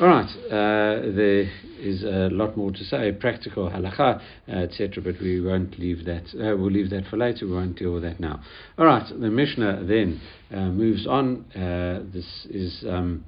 All 0.00 0.06
right, 0.06 0.30
uh, 0.46 1.12
there 1.14 1.50
is 1.80 2.04
a 2.04 2.28
lot 2.30 2.56
more 2.56 2.70
to 2.70 2.84
say, 2.84 3.10
practical 3.12 3.68
halacha, 3.68 4.20
uh, 4.48 4.52
etc., 4.52 5.02
but 5.02 5.20
we 5.20 5.40
won't 5.40 5.78
leave 5.78 6.04
that. 6.04 6.22
Uh, 6.34 6.56
we'll 6.56 6.70
leave 6.70 6.90
that 6.90 7.06
for 7.06 7.16
later. 7.16 7.46
We 7.46 7.52
won't 7.52 7.76
deal 7.76 7.92
with 7.94 8.04
that 8.04 8.20
now. 8.20 8.40
All 8.78 8.86
right, 8.86 9.06
the 9.08 9.28
Mishnah 9.28 9.84
then 9.84 10.20
uh, 10.52 10.66
moves 10.66 11.06
on. 11.06 11.44
Uh, 11.52 12.04
this 12.12 12.46
is. 12.50 12.84
Um, 12.88 13.24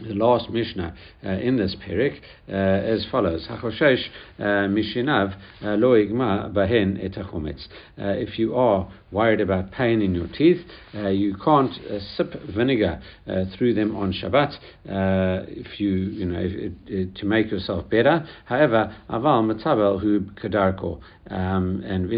the 0.00 0.14
last 0.14 0.50
Mishnah 0.50 0.94
uh, 1.24 1.28
in 1.28 1.56
this 1.56 1.74
Perik 1.76 2.20
uh, 2.48 2.52
as 2.52 3.06
follows: 3.10 3.46
Hachoshesh 3.50 4.04
uh, 4.38 4.42
Mishinav 4.68 5.34
uh, 5.62 5.74
lo 5.76 5.94
igma 5.94 6.52
bahen 6.52 6.98
etachometz. 7.02 7.66
If 7.96 8.38
you 8.38 8.54
are 8.54 8.90
worried 9.10 9.40
about 9.40 9.72
pain 9.72 10.02
in 10.02 10.14
your 10.14 10.28
teeth, 10.28 10.64
uh, 10.94 11.08
you 11.08 11.36
can't 11.44 11.72
sip 12.16 12.34
vinegar 12.54 13.00
through 13.56 13.74
them 13.74 13.96
on 13.96 14.12
Shabbat. 14.12 14.56
if 15.48 15.80
you 15.80 15.90
you 15.90 16.26
know 16.26 16.40
if, 16.40 16.72
if, 16.86 17.14
to 17.14 17.26
make 17.26 17.50
yourself 17.50 17.88
better. 17.90 18.26
However, 18.46 18.94
aval 19.10 19.44
matabel 19.44 20.00
hu 20.00 20.20
kadarko 20.20 21.00
um, 21.30 21.82
and 21.84 22.12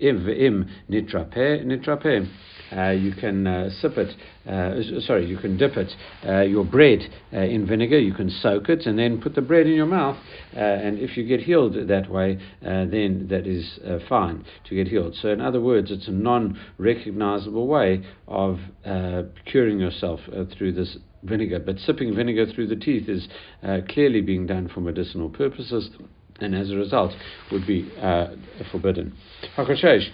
im 0.00 0.68
nitrape 0.88 1.64
nitrape. 1.64 2.28
Uh, 2.76 2.90
you 2.90 3.12
can 3.12 3.46
uh, 3.46 3.68
sip 3.68 3.98
it, 3.98 4.16
uh, 4.48 5.00
sorry, 5.02 5.26
you 5.26 5.36
can 5.36 5.58
dip 5.58 5.76
it, 5.76 5.92
uh, 6.26 6.40
your 6.40 6.64
bread 6.64 7.00
uh, 7.32 7.40
in 7.40 7.66
vinegar, 7.66 7.98
you 7.98 8.14
can 8.14 8.30
soak 8.30 8.70
it, 8.70 8.86
and 8.86 8.98
then 8.98 9.20
put 9.20 9.34
the 9.34 9.42
bread 9.42 9.66
in 9.66 9.74
your 9.74 9.86
mouth. 9.86 10.16
And 10.54 10.98
if 10.98 11.16
you 11.16 11.26
get 11.26 11.40
healed 11.40 11.74
that 11.88 12.10
way, 12.10 12.38
then 12.62 13.26
that 13.28 13.46
is 13.46 13.78
fine 14.08 14.44
to 14.68 14.74
get 14.74 14.88
healed. 14.88 15.14
So, 15.20 15.28
in 15.28 15.40
other 15.40 15.60
words, 15.60 15.90
it's 15.90 16.08
a 16.08 16.12
non 16.12 16.58
recognizable 16.78 17.66
way 17.66 18.04
of 18.26 18.58
curing 19.44 19.78
yourself 19.78 20.20
through 20.56 20.72
this 20.72 20.96
vinegar. 21.24 21.60
But 21.60 21.78
sipping 21.78 22.14
vinegar 22.14 22.46
through 22.52 22.68
the 22.68 22.76
teeth 22.76 23.08
is 23.08 23.28
clearly 23.90 24.22
being 24.22 24.46
done 24.46 24.70
for 24.72 24.80
medicinal 24.80 25.28
purposes 25.28 25.90
and 26.40 26.54
as 26.54 26.70
a 26.70 26.76
result 26.76 27.12
would 27.50 27.66
be 27.66 27.90
uh, 28.00 28.28
forbidden. 28.70 29.12
Hakashesh, 29.56 30.08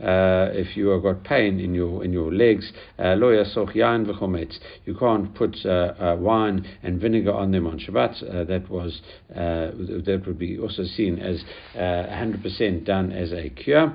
uh, 0.00 0.50
if 0.52 0.76
you 0.76 0.88
have 0.88 1.02
got 1.02 1.24
pain 1.24 1.58
in 1.58 1.74
your 1.74 2.04
in 2.04 2.12
your 2.12 2.32
legs, 2.32 2.72
uh, 2.98 3.14
you 4.84 4.96
can't 4.98 5.34
put 5.34 5.56
uh, 5.64 5.68
uh, 5.68 6.16
wine 6.18 6.64
and 6.82 7.00
vinegar 7.00 7.32
on 7.32 7.50
them 7.50 7.66
on 7.66 7.78
Shabbat. 7.78 8.46
that 8.46 8.70
was 8.70 9.00
that 9.34 10.22
would 10.26 10.38
be 10.38 10.58
also 10.58 10.84
seen 10.84 11.18
as 11.18 11.42
100% 11.76 12.84
done 12.84 13.12
as 13.12 13.32
a 13.32 13.50
cure. 13.50 13.92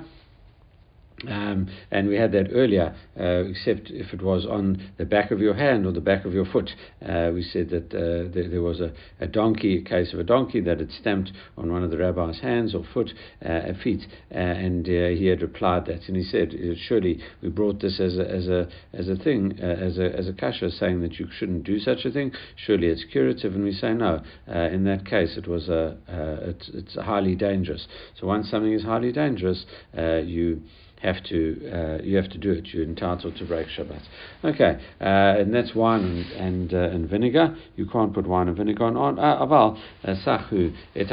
Um, 1.28 1.68
and 1.90 2.08
we 2.08 2.16
had 2.16 2.32
that 2.32 2.48
earlier, 2.52 2.94
uh, 3.18 3.44
except 3.48 3.90
if 3.90 4.12
it 4.12 4.20
was 4.20 4.44
on 4.44 4.90
the 4.98 5.04
back 5.04 5.30
of 5.30 5.40
your 5.40 5.54
hand 5.54 5.86
or 5.86 5.92
the 5.92 6.00
back 6.00 6.24
of 6.24 6.34
your 6.34 6.44
foot. 6.44 6.70
Uh, 7.04 7.30
we 7.32 7.42
said 7.42 7.70
that 7.70 7.94
uh, 7.94 8.32
there, 8.34 8.48
there, 8.48 8.62
was 8.62 8.80
a, 8.80 8.92
a, 9.20 9.26
donkey, 9.26 9.78
a 9.78 9.82
case 9.82 10.12
of 10.12 10.18
a 10.18 10.24
donkey 10.24 10.60
that 10.60 10.80
had 10.80 10.90
stamped 10.90 11.32
on 11.56 11.72
one 11.72 11.82
of 11.82 11.90
the 11.90 11.98
rabbi's 11.98 12.40
hands 12.40 12.74
or 12.74 12.84
foot, 12.92 13.12
uh, 13.44 13.60
feet, 13.82 14.06
uh, 14.32 14.38
and 14.38 14.86
uh, 14.86 15.08
he 15.16 15.26
had 15.26 15.40
replied 15.40 15.86
that, 15.86 16.08
and 16.08 16.16
he 16.16 16.24
said, 16.24 16.52
surely 16.86 17.20
we 17.42 17.48
brought 17.48 17.80
this 17.80 18.00
as 18.00 18.18
a 18.18 18.30
as 18.30 18.48
a 18.48 18.68
as 18.92 19.08
a 19.08 19.16
thing, 19.16 19.52
as 19.60 19.98
a 19.98 20.14
as 20.16 20.28
a 20.28 20.32
kasha, 20.32 20.70
saying 20.70 21.00
that 21.00 21.18
you 21.18 21.28
shouldn't 21.38 21.64
do 21.64 21.78
such 21.78 22.04
a 22.04 22.10
thing. 22.10 22.32
Surely 22.56 22.88
it's 22.88 23.04
curative, 23.10 23.54
and 23.54 23.64
we 23.64 23.72
say 23.72 23.94
no. 23.94 24.20
in 24.46 24.84
that 24.84 25.06
case, 25.06 25.36
it 25.36 25.46
was 25.46 25.68
a 25.68 25.96
it's, 26.08 26.70
it's 26.74 26.94
highly 26.96 27.34
dangerous. 27.34 27.86
So 28.20 28.26
once 28.26 28.50
something 28.50 28.72
is 28.72 28.82
highly 28.82 29.12
dangerous, 29.12 29.64
you 29.94 30.62
have 31.04 31.22
to 31.24 31.70
uh, 31.70 32.02
you 32.02 32.16
have 32.16 32.30
to 32.30 32.38
do 32.38 32.52
it. 32.52 32.68
You're 32.72 32.84
entitled 32.84 33.36
to 33.36 33.44
break 33.44 33.68
Shabbat. 33.68 34.02
Okay, 34.44 34.78
uh, 35.00 35.40
and 35.40 35.54
that's 35.54 35.74
wine 35.74 36.04
and 36.04 36.54
and, 36.54 36.74
uh, 36.74 36.94
and, 36.94 37.08
vinegar. 37.08 37.56
You 37.76 37.86
can't 37.86 38.12
put 38.14 38.26
wine 38.26 38.48
and 38.48 38.56
vinegar 38.56 38.84
on. 38.84 39.18
Uh, 39.18 39.44
aval 39.44 39.78
uh, 40.04 40.14
sachu 40.24 40.74
et 40.96 41.10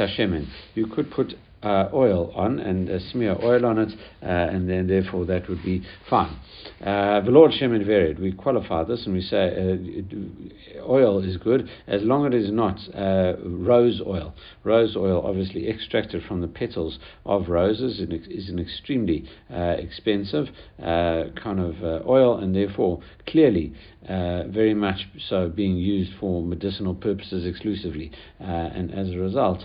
You 0.74 0.86
could 0.86 1.10
put 1.10 1.34
uh, 1.62 1.88
oil 1.92 2.32
on 2.34 2.58
and 2.58 2.90
uh, 2.90 2.98
smear 3.10 3.36
oil 3.42 3.64
on 3.64 3.78
it, 3.78 3.92
uh, 4.22 4.26
and 4.26 4.68
then 4.68 4.86
therefore 4.86 5.24
that 5.26 5.48
would 5.48 5.62
be 5.62 5.82
fine. 6.08 6.36
Uh, 6.80 7.20
the 7.20 7.30
Lord 7.30 7.52
Shemin 7.52 7.86
varied. 7.86 8.18
We 8.18 8.32
qualify 8.32 8.84
this 8.84 9.04
and 9.06 9.14
we 9.14 9.20
say 9.20 9.52
uh, 9.54 10.82
oil 10.82 11.22
is 11.22 11.36
good 11.36 11.68
as 11.86 12.02
long 12.02 12.26
as 12.26 12.34
it 12.34 12.44
is 12.44 12.50
not 12.50 12.78
uh, 12.94 13.34
rose 13.44 14.00
oil. 14.04 14.34
Rose 14.64 14.96
oil, 14.96 15.22
obviously 15.24 15.68
extracted 15.68 16.24
from 16.24 16.40
the 16.40 16.48
petals 16.48 16.98
of 17.24 17.48
roses, 17.48 18.00
is 18.00 18.48
an 18.48 18.58
extremely 18.58 19.28
expensive 19.50 20.48
kind 20.78 21.60
of 21.60 22.06
oil, 22.06 22.38
and 22.38 22.54
therefore 22.54 23.00
clearly 23.28 23.72
very 24.08 24.74
much 24.74 25.08
so 25.28 25.48
being 25.48 25.76
used 25.76 26.12
for 26.18 26.42
medicinal 26.42 26.94
purposes 26.94 27.46
exclusively, 27.46 28.10
and 28.40 28.92
as 28.92 29.10
a 29.10 29.18
result 29.18 29.64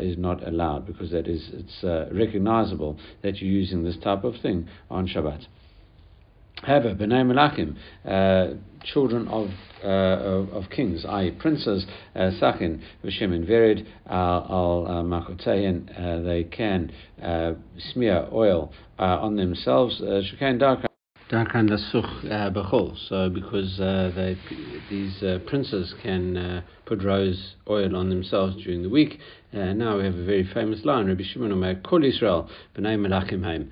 is 0.00 0.16
not 0.16 0.46
allowed 0.46 0.86
because 0.86 1.10
that 1.10 1.25
is 1.28 1.50
it's 1.52 2.12
recognizable 2.12 2.98
that 3.22 3.36
you're 3.36 3.50
using 3.50 3.84
this 3.84 3.96
type 3.98 4.24
of 4.24 4.34
thing 4.42 4.68
on 4.90 5.06
Shabbat. 5.06 5.46
However, 6.62 6.94
B'nai 6.94 7.22
Melachim, 7.22 7.76
uh, 8.04 8.54
children 8.84 9.28
of, 9.28 9.50
uh, 9.84 9.86
of, 9.86 10.48
of, 10.50 10.70
kings, 10.70 11.04
i.e., 11.06 11.30
princes, 11.32 11.86
uh, 12.14 12.30
Sachin, 12.40 12.80
Vishim, 13.04 13.34
and 13.34 13.46
Verid, 13.46 13.86
uh, 14.08 14.12
al 14.12 14.86
uh, 14.86 15.02
Makotein, 15.02 15.90
uh, 15.98 16.22
they 16.22 16.44
can 16.44 16.90
uh, 17.22 17.52
smear 17.92 18.26
oil 18.32 18.72
on 18.98 19.36
themselves. 19.36 20.00
Shekain 20.00 20.58
Darka. 20.58 20.86
Lasuch 21.30 22.24
Bechol. 22.52 22.96
So, 23.08 23.28
because 23.28 23.76
they, 23.78 24.36
these 24.88 25.22
princes 25.46 25.94
can 26.02 26.62
put 26.84 27.02
rose 27.02 27.54
oil 27.68 27.96
on 27.96 28.10
themselves 28.10 28.56
during 28.62 28.82
the 28.82 28.88
week, 28.88 29.18
now 29.52 29.98
we 29.98 30.04
have 30.04 30.14
a 30.14 30.24
very 30.24 30.44
famous 30.52 30.84
line 30.84 31.06
Rabbi 31.06 31.24
Shimon 31.24 31.52
Omer, 31.52 31.80
Kol 31.82 32.04
Israel, 32.04 32.48
B'nai 32.76 32.96
Melachim 32.96 33.42
Haim. 33.44 33.70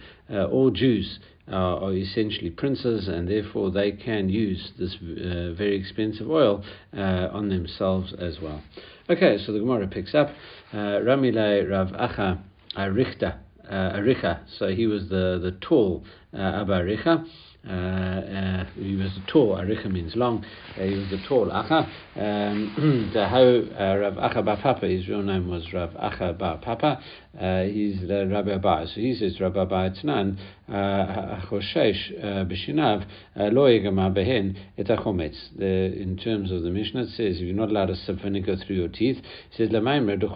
All 0.50 0.70
Jews 0.70 1.20
uh, 1.46 1.76
are 1.76 1.92
essentially 1.92 2.50
princes, 2.50 3.06
and 3.06 3.28
therefore 3.28 3.70
they 3.70 3.92
can 3.92 4.28
use 4.28 4.72
this 4.78 4.94
uh, 4.94 5.52
very 5.52 5.76
expensive 5.76 6.30
oil 6.30 6.64
uh, 6.96 7.28
on 7.32 7.50
themselves 7.50 8.14
as 8.18 8.38
well. 8.40 8.62
Okay, 9.10 9.36
so 9.44 9.52
the 9.52 9.58
Gemara 9.58 9.86
picks 9.86 10.14
up 10.14 10.30
uh, 10.72 10.76
Ramile 10.76 11.70
Rav 11.70 11.88
Acha 11.88 12.40
Arichta. 12.76 13.43
Uh, 13.68 13.96
Aricha, 13.96 14.40
so 14.58 14.68
he 14.68 14.86
was 14.86 15.08
the, 15.08 15.40
the 15.42 15.56
tall 15.60 16.04
uh, 16.34 16.60
Abba 16.60 16.82
Aricha. 16.82 17.24
Uh, 17.66 17.72
uh, 17.72 18.64
he 18.74 18.94
was 18.94 19.10
tall. 19.26 19.56
Aricha 19.56 19.90
means 19.90 20.14
long. 20.16 20.44
Uh, 20.76 20.82
he 20.82 20.96
was 20.96 21.08
the 21.08 21.18
tall 21.26 21.46
Acha. 21.46 21.88
Um, 22.14 23.10
the 23.14 23.26
how 23.26 23.40
uh, 23.42 23.96
Rav 23.96 24.14
Acha 24.14 24.44
Bar 24.44 24.58
Papa, 24.60 24.86
his 24.86 25.08
real 25.08 25.22
name 25.22 25.48
was 25.48 25.72
Rav 25.72 25.92
Acha 25.92 26.36
Bar 26.36 26.58
Papa. 26.58 27.00
Uh, 27.40 27.62
he's 27.62 28.06
the 28.06 28.26
Rabbi 28.26 28.50
Abai. 28.50 28.86
So 28.94 29.00
he 29.00 29.14
says 29.14 29.40
Rabbi 29.40 29.64
Abai 29.64 30.04
Tnan 30.04 30.36
Choshesh 30.68 32.12
B'Shinav 32.46 33.06
Lo 33.36 33.62
Yigama 33.62 34.12
Behen 34.14 34.54
In 34.76 36.16
terms 36.18 36.52
of 36.52 36.62
the 36.62 36.70
Mishnah, 36.70 37.04
it 37.04 37.08
says 37.16 37.36
if 37.36 37.40
you're 37.40 37.54
not 37.54 37.70
allowed 37.70 37.86
to 37.86 37.96
sip 37.96 38.20
vinegar 38.20 38.56
through 38.56 38.76
your 38.76 38.88
teeth, 38.88 39.18
it 39.18 39.56
says 39.56 39.70
Lemaimer 39.70 40.20
the 40.20 40.28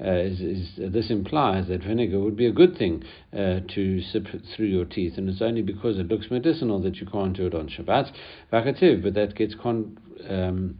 Chometz 0.00 0.40
Male 0.40 0.58
Lishinaim. 0.78 0.92
This 0.92 1.10
implies 1.10 1.68
that 1.68 1.82
vinegar 1.82 2.20
would 2.20 2.36
be 2.36 2.46
a 2.46 2.52
good 2.52 2.76
thing 2.76 3.02
to 3.32 4.02
sip 4.02 4.26
through 4.54 4.66
your 4.66 4.84
teeth, 4.84 5.14
and 5.16 5.28
it's 5.28 5.42
only 5.42 5.62
because 5.62 5.98
it 5.98 6.08
looks 6.08 6.30
medicinal 6.30 6.80
that 6.82 6.96
you 6.96 7.06
can't 7.06 7.36
do 7.36 7.46
it 7.46 7.54
on 7.54 7.68
Shabbat. 7.68 8.12
Vakativ, 8.52 9.02
but 9.02 9.14
that 9.14 9.34
gets 9.34 9.54
con. 9.54 9.98
Um, 10.28 10.78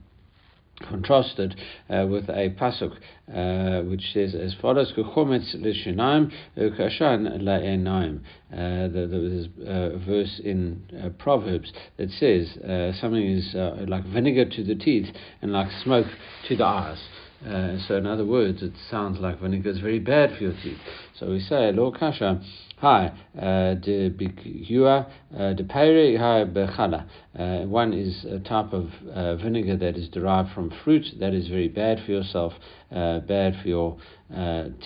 contrasted 0.89 1.57
uh, 1.91 2.07
with 2.09 2.29
a 2.29 2.51
pasuk 2.51 2.93
uh, 3.35 3.83
which 3.89 4.13
says 4.13 4.35
as 4.35 4.55
follows: 4.61 4.93
"Kuchometz 4.97 5.55
l'shinaim 5.55 6.33
kashan 6.57 7.43
la'enaim." 7.43 8.21
Uh, 8.53 8.89
there's 8.89 9.49
a 9.67 9.99
verse 9.99 10.41
in 10.45 10.83
uh, 11.03 11.09
Proverbs 11.19 11.73
that 11.97 12.11
says 12.11 12.57
uh, 12.59 12.93
something 13.01 13.27
is 13.27 13.55
uh, 13.55 13.85
like 13.89 14.05
vinegar 14.05 14.45
to 14.45 14.65
the 14.65 14.75
teeth 14.75 15.09
and 15.43 15.53
like 15.53 15.71
smoke 15.83 16.07
to 16.47 16.57
the 16.57 16.65
eyes. 16.65 16.99
Uh, 17.47 17.79
so, 17.87 17.97
in 17.97 18.07
other 18.07 18.25
words, 18.25 18.63
it 18.63 18.73
sounds 18.91 19.21
like 19.21 19.41
vinegar 19.41 19.71
is 19.71 19.79
very 19.79 20.01
bad 20.01 20.37
for 20.37 20.45
your 20.45 20.55
teeth. 20.63 20.79
So 21.19 21.31
we 21.31 21.41
say, 21.41 21.71
Lo 21.73 21.93
kasha, 21.93 22.43
hi, 22.79 23.13
uh, 23.37 23.75
de 23.75 24.11
bikua, 24.11 25.07
uh, 25.39 25.53
de 25.53 25.63
peire, 25.65 26.19
hi, 26.19 26.45
bechala. 26.45 27.07
Uh, 27.39 27.67
one 27.67 27.93
is 27.93 28.25
a 28.25 28.41
type 28.41 28.73
of 28.73 28.91
uh, 29.15 29.37
vinegar 29.37 29.77
that 29.77 29.97
is 29.97 30.09
derived 30.09 30.51
from 30.53 30.73
fruit 30.83 31.05
that 31.21 31.33
is 31.33 31.47
very 31.47 31.69
bad 31.69 32.01
for 32.05 32.11
yourself, 32.11 32.55
uh, 32.91 33.21
bad 33.21 33.55
for 33.63 33.69
your 33.69 33.99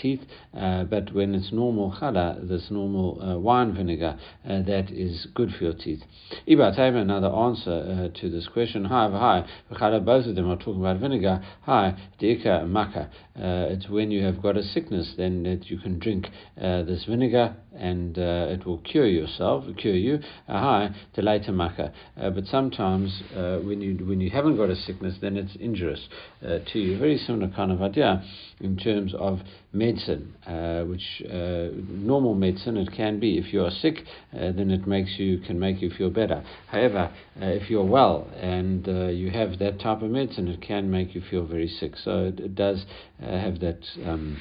teeth. 0.01 0.21
Uh, 0.57 0.85
but 0.85 1.13
when 1.15 1.35
it's 1.35 1.53
normal 1.53 1.95
chala, 2.01 2.49
this 2.49 2.69
normal 2.71 3.21
uh, 3.23 3.39
wine 3.39 3.75
vinegar, 3.75 4.19
that 4.45 4.91
is 4.91 5.27
good 5.35 5.51
for 5.57 5.65
your 5.65 5.75
teeth. 5.75 6.03
Iba 6.49 6.79
another 6.79 7.29
answer 7.29 8.11
to 8.15 8.31
this 8.31 8.49
question. 8.49 8.85
Hi, 8.85 9.45
hi, 9.71 9.99
both 9.99 10.27
of 10.27 10.35
them 10.35 10.51
are 10.51 10.57
talking 10.57 10.81
about 10.81 10.99
vinegar. 11.01 11.45
Hi, 11.63 11.97
dika 12.21 12.67
maka. 12.67 13.11
it's 13.35 13.89
when 13.89 14.11
you 14.11 14.25
have 14.25 14.43
got 14.43 14.57
a 14.57 14.63
sickness, 14.63 15.15
then 15.17 15.43
that 15.45 15.71
you 15.71 15.79
can 15.79 15.99
drink 15.99 16.29
this 16.57 17.05
vinegar 17.09 17.57
and 17.75 18.17
it 18.19 18.67
will 18.67 18.79
cure 18.79 19.07
yourself, 19.07 19.65
cure 19.79 19.95
you. 19.95 20.19
Hi, 20.47 20.91
delay 21.15 21.41
maka. 21.51 21.93
But 22.17 22.47
sometimes 22.47 23.23
uh, 23.35 23.59
when 23.59 23.81
you 23.81 24.05
when 24.07 24.21
you 24.21 24.31
haven't 24.31 24.57
got 24.57 24.71
a 24.71 24.77
sickness, 24.77 25.17
then 25.21 25.37
it's 25.37 25.57
injurious 25.57 26.09
uh, 26.43 26.59
to 26.73 26.79
you. 26.79 26.99
Very 26.99 27.19
similar 27.19 27.49
kind 27.55 27.73
of 27.73 27.83
idea 27.83 28.23
in 28.61 28.77
terms 28.77 29.15
of 29.19 29.32
medicine, 29.73 30.35
uh, 30.47 30.83
which 30.85 31.23
uh, 31.25 31.69
normal 31.89 32.35
medicine 32.35 32.77
it 32.77 32.93
can 32.93 33.21
be. 33.21 33.39
If 33.39 33.53
you 33.53 33.65
are 33.65 33.71
sick, 33.71 34.05
uh, 34.35 34.53
then 34.53 34.71
it 34.71 34.87
makes 34.87 35.19
you 35.19 35.39
can 35.39 35.59
make 35.59 35.81
you 35.81 35.91
feel 35.91 36.11
better. 36.11 36.45
However, 36.69 37.12
uh, 37.41 37.47
if 37.47 37.71
you're 37.71 37.85
well 37.85 38.29
and 38.37 38.87
you 39.17 39.31
have 39.31 39.59
that 39.59 39.81
type 39.81 40.03
of 40.03 40.11
medicine, 40.11 40.49
it 40.49 40.61
can 40.61 40.91
make 40.91 41.15
you 41.15 41.23
feel 41.31 41.47
very 41.47 41.69
sick. 41.69 41.93
So 41.97 42.25
it, 42.27 42.41
it 42.41 42.55
does 42.55 42.85
have 43.21 43.61
that. 43.61 43.81
Um, 44.05 44.39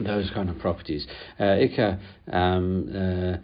those 0.00 0.30
kind 0.34 0.48
of 0.48 0.58
properties. 0.58 1.06
Ika, 1.38 2.00
um, 2.32 2.90
uh, 2.94 2.98
uh, 2.98 3.36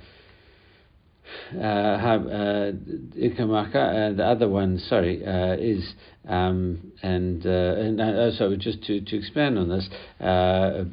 Ikamaka, 3.16 3.76
uh, 3.76 4.12
the 4.14 4.24
other 4.24 4.48
one, 4.48 4.78
sorry, 4.78 5.24
uh, 5.24 5.54
is 5.58 5.94
um, 6.28 6.92
and 7.02 7.44
uh, 7.46 7.74
and 7.78 8.34
so 8.36 8.54
just 8.56 8.82
to 8.84 9.00
to 9.00 9.16
expand 9.16 9.58
on 9.58 9.68
this, 9.68 9.88
where 10.18 10.86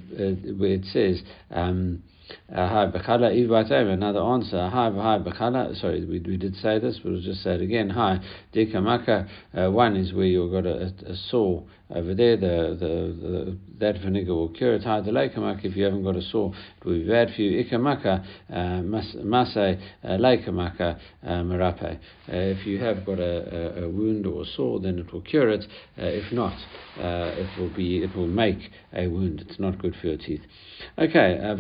it 0.72 0.86
says. 0.86 1.22
Um, 1.51 2.04
Hi 2.51 2.88
Bakala 2.88 3.94
Another 3.94 4.20
answer. 4.20 4.68
Hi 4.70 4.89
hi 4.89 5.20
Bakala. 5.20 5.80
Sorry, 5.80 6.06
we, 6.06 6.20
we 6.20 6.38
did 6.38 6.56
say 6.56 6.80
this, 6.80 7.00
but 7.04 7.12
we'll 7.12 7.22
just 7.22 7.44
say 7.44 7.51
it 7.51 7.62
again. 7.62 7.92
Hi 7.92 8.20
Dekamaka. 8.54 9.27
Uh, 9.56 9.72
one 9.72 9.96
is 9.96 10.12
where 10.12 10.25
you've 10.25 10.51
got 10.51 10.65
a, 10.65 10.92
a, 11.08 11.12
a 11.12 11.15
saw 11.15 11.62
over 11.89 12.13
there. 12.13 12.38
The, 12.38 12.77
the, 12.80 13.27
the 13.27 13.58
that 13.80 14.01
vinegar 14.01 14.34
will 14.34 14.50
cure 14.50 14.75
it. 14.75 14.84
Hi 14.84 15.01
Leikamaka. 15.01 15.65
If 15.65 15.75
you 15.75 15.84
haven't 15.84 16.04
got 16.04 16.15
a 16.15 16.22
sore, 16.22 16.54
it 16.80 16.86
will 16.86 17.00
be 17.00 17.08
bad 17.08 17.34
for 17.36 17.42
you. 17.42 17.63
Ikamaka 17.63 18.25
uh, 18.50 18.54
Masay 18.54 19.82
uh, 20.04 20.08
Leikamaka 20.08 21.00
Marape. 21.25 22.00
If 22.27 22.65
you 22.65 22.80
have 22.80 23.06
got 23.06 23.20
a, 23.20 23.84
a, 23.84 23.89
wound 23.89 24.25
or 24.25 24.44
a 24.44 24.46
sore, 24.46 24.80
then 24.80 25.00
it 25.00 25.12
will 25.12 25.22
cure 25.22 25.50
it. 25.50 25.65
if 25.98 26.32
not, 26.32 26.58
it 26.98 27.60
will 27.60 27.74
be 27.75 28.04
it 28.04 28.15
will 28.15 28.27
make 28.27 28.72
a 28.94 29.08
wound. 29.08 29.46
It's 29.48 29.60
not 29.60 29.80
good 29.80 29.96
for 30.00 30.08
your 30.08 30.18
teeth. 30.18 30.42
Okay, 30.98 31.39
uh, 31.42 31.56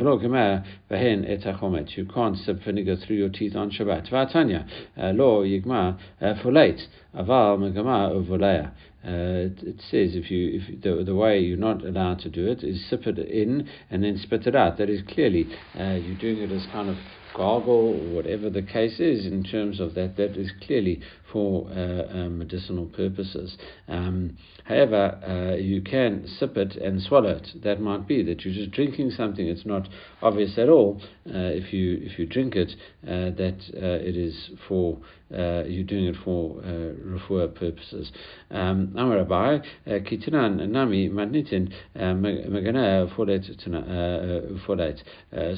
behen 0.89 1.25
etachomet. 1.25 1.97
You 1.97 2.05
can't 2.05 2.37
sip 2.37 2.63
vinegar 2.63 2.95
through 2.95 3.17
your 3.17 3.29
teeth 3.29 3.55
on 3.55 3.71
Shabbat. 3.71 4.09
Vatanya, 4.09 4.67
uh, 4.97 5.11
lo 5.13 5.43
yigma 5.43 5.97
uh, 6.21 6.33
folate. 6.41 6.81
Aval 7.15 7.57
megama 7.57 8.11
uvolea. 8.11 8.71
Uh, 9.05 9.45
it, 9.45 9.59
it, 9.61 9.75
says 9.81 10.15
if 10.15 10.31
you 10.31 10.59
if 10.59 10.81
the, 10.81 11.03
the 11.03 11.13
way 11.13 11.39
you're 11.39 11.57
not 11.57 11.85
allowed 11.85 12.17
to 12.17 12.27
do 12.27 12.47
it 12.47 12.63
is 12.63 12.89
sip 12.89 13.05
it 13.05 13.19
in 13.19 13.69
and 13.91 14.03
then 14.03 14.17
spit 14.17 14.47
it 14.47 14.55
out. 14.55 14.79
That 14.79 14.89
is 14.89 15.01
clearly 15.07 15.45
uh, 15.79 15.93
you're 15.93 16.17
doing 16.17 16.39
it 16.39 16.51
as 16.51 16.65
kind 16.71 16.89
of 16.89 16.97
gargle 17.35 17.99
or 17.99 18.15
whatever 18.15 18.49
the 18.49 18.63
case 18.63 18.99
is 18.99 19.27
in 19.27 19.43
terms 19.43 19.79
of 19.79 19.93
that. 19.93 20.17
That 20.17 20.35
is 20.37 20.51
clearly 20.65 21.01
for 21.31 21.69
uh, 21.69 21.73
uh, 21.73 22.29
medicinal 22.29 22.85
purposes. 22.87 23.57
Um, 23.87 24.37
however, 24.63 25.19
uh, 25.21 25.55
you 25.57 25.81
can 25.81 26.27
sip 26.39 26.57
it 26.57 26.75
and 26.75 26.99
swallow 26.99 27.29
it. 27.29 27.49
That 27.63 27.79
might 27.79 28.07
be 28.07 28.23
that 28.23 28.43
you're 28.43 28.55
just 28.55 28.71
drinking 28.71 29.11
something. 29.11 29.47
It's 29.47 29.67
not 29.67 29.87
obvious 30.23 30.57
at 30.57 30.69
all 30.69 30.99
if 31.25 31.71
you 31.71 31.99
if 32.01 32.17
you 32.17 32.25
drink 32.25 32.55
it 32.55 32.71
that 33.03 33.57
it 33.73 34.15
is 34.15 34.49
for 34.67 34.97
you're 35.29 35.83
doing 35.83 36.05
it 36.05 36.15
for 36.23 36.59
uh, 36.59 37.47
purposes. 37.47 38.11
Um, 38.51 38.93
Amar 38.97 39.25
Abai 39.25 39.63
kitinan 39.87 40.69
nami 40.69 41.09
magnitin 41.09 41.71
magana 41.95 43.13
folate. 43.15 45.03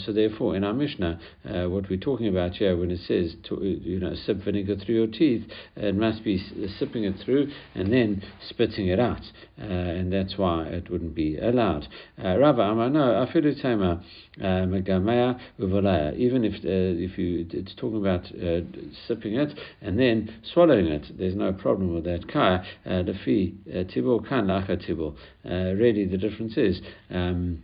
So 0.06 0.14
therefore, 0.14 0.56
in 0.56 0.64
our 0.64 0.74
Mishnah, 0.74 1.20
uh, 1.46 1.70
what 1.70 1.90
we're 1.90 1.98
talking 1.98 2.28
about 2.28 2.54
here 2.54 2.78
when 2.78 2.92
it 2.92 3.00
says 3.08 3.36
to, 3.50 3.60
you 3.62 4.00
know 4.00 4.14
sip 4.26 4.38
vinegar 4.44 4.76
through 4.78 4.96
your 4.96 5.08
teeth, 5.08 5.44
it 5.76 5.96
must 5.96 6.24
be 6.24 6.38
sipping 6.80 7.04
it 7.04 7.16
through 7.24 7.50
and 7.76 7.92
then 7.92 8.24
spitting 8.50 8.88
it 8.88 9.00
out, 9.00 9.22
uh, 9.60 9.66
and 9.66 10.12
that's 10.12 10.38
why 10.38 10.66
it 10.66 10.90
wouldn't 10.90 11.16
be 11.16 11.38
allowed. 11.38 11.88
Uh, 12.24 12.38
Rava 12.38 12.62
Amar, 12.62 12.90
no, 12.90 13.26
afilu 13.26 13.60
tema 13.62 14.04
uh, 14.40 14.44
megamea 14.44 15.40
uvolaya. 15.60 16.16
Even 16.16 16.44
if 16.44 16.54
uh, 16.56 16.60
if 16.64 17.18
you 17.18 17.46
it's 17.52 17.74
talking 17.76 17.98
about 17.98 18.26
uh, 18.26 18.62
sipping 19.08 19.36
it 19.36 19.57
and 19.82 20.00
then 20.00 20.42
swallowing 20.54 20.88
it, 20.88 21.18
there's 21.18 21.36
no 21.36 21.54
problem 21.54 21.94
with 21.94 22.04
that. 22.06 22.32
Kaya 22.32 22.64
the 22.86 23.14
fee 23.24 23.56
tibur 23.68 24.28
kan 24.28 24.48
lacha 24.48 24.78
tibur. 24.78 25.16
Really, 25.44 26.06
the 26.06 26.18
difference 26.18 26.58
is. 26.58 26.82
Um, 27.10 27.64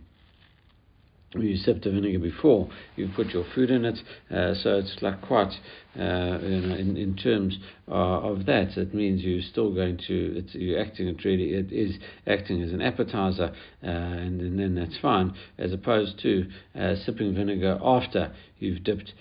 you 1.42 1.56
sip 1.56 1.82
the 1.82 1.90
vinegar 1.90 2.18
before 2.18 2.68
you 2.96 3.10
put 3.14 3.28
your 3.28 3.44
food 3.54 3.70
in 3.70 3.84
it, 3.84 3.98
uh, 4.30 4.54
so 4.54 4.78
it's 4.78 4.96
like 5.02 5.20
quite, 5.22 5.52
uh, 5.98 6.38
you 6.40 6.60
know, 6.60 6.74
in, 6.74 6.96
in 6.96 7.16
terms 7.16 7.58
uh, 7.88 7.94
of 7.94 8.46
that, 8.46 8.76
it 8.76 8.94
means 8.94 9.22
you're 9.22 9.42
still 9.42 9.74
going 9.74 9.98
to, 10.06 10.38
it's, 10.38 10.54
you're 10.54 10.80
acting, 10.80 11.08
it 11.08 11.24
really, 11.24 11.54
it 11.54 11.72
is 11.72 11.96
acting 12.26 12.62
as 12.62 12.72
an 12.72 12.80
appetizer, 12.80 13.52
uh, 13.82 13.86
and, 13.86 14.40
and, 14.40 14.58
then 14.58 14.74
that's 14.74 14.98
fine, 14.98 15.34
as 15.58 15.72
opposed 15.72 16.18
to 16.20 16.46
uh, 16.78 16.94
sipping 17.04 17.34
vinegar 17.34 17.78
after 17.82 18.32
you've 18.58 18.84
dipped 18.84 19.12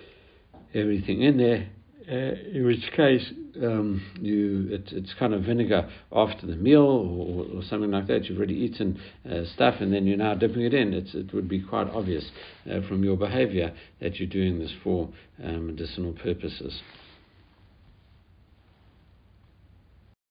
everything 0.73 1.21
in 1.21 1.37
there 1.37 1.67
uh, 2.09 2.13
in 2.13 2.65
which 2.65 2.91
case 2.95 3.31
um, 3.61 4.01
you 4.19 4.67
it, 4.71 4.91
it's 4.91 5.13
kind 5.19 5.33
of 5.33 5.43
vinegar 5.43 5.89
after 6.11 6.47
the 6.47 6.55
meal 6.55 6.81
or, 6.81 7.57
or 7.57 7.63
something 7.63 7.91
like 7.91 8.07
that. 8.07 8.25
You've 8.25 8.37
already 8.37 8.55
eaten 8.55 8.99
uh, 9.29 9.43
stuff 9.53 9.75
and 9.79 9.93
then 9.93 10.05
you're 10.05 10.17
now 10.17 10.33
dipping 10.33 10.61
it 10.63 10.73
in. 10.73 10.93
It's, 10.93 11.13
it 11.13 11.33
would 11.33 11.47
be 11.47 11.61
quite 11.61 11.87
obvious 11.87 12.25
uh, 12.69 12.81
from 12.87 13.03
your 13.03 13.17
behavior 13.17 13.73
that 14.01 14.15
you're 14.15 14.29
doing 14.29 14.59
this 14.59 14.71
for 14.83 15.09
um, 15.43 15.67
medicinal 15.67 16.13
purposes. 16.13 16.81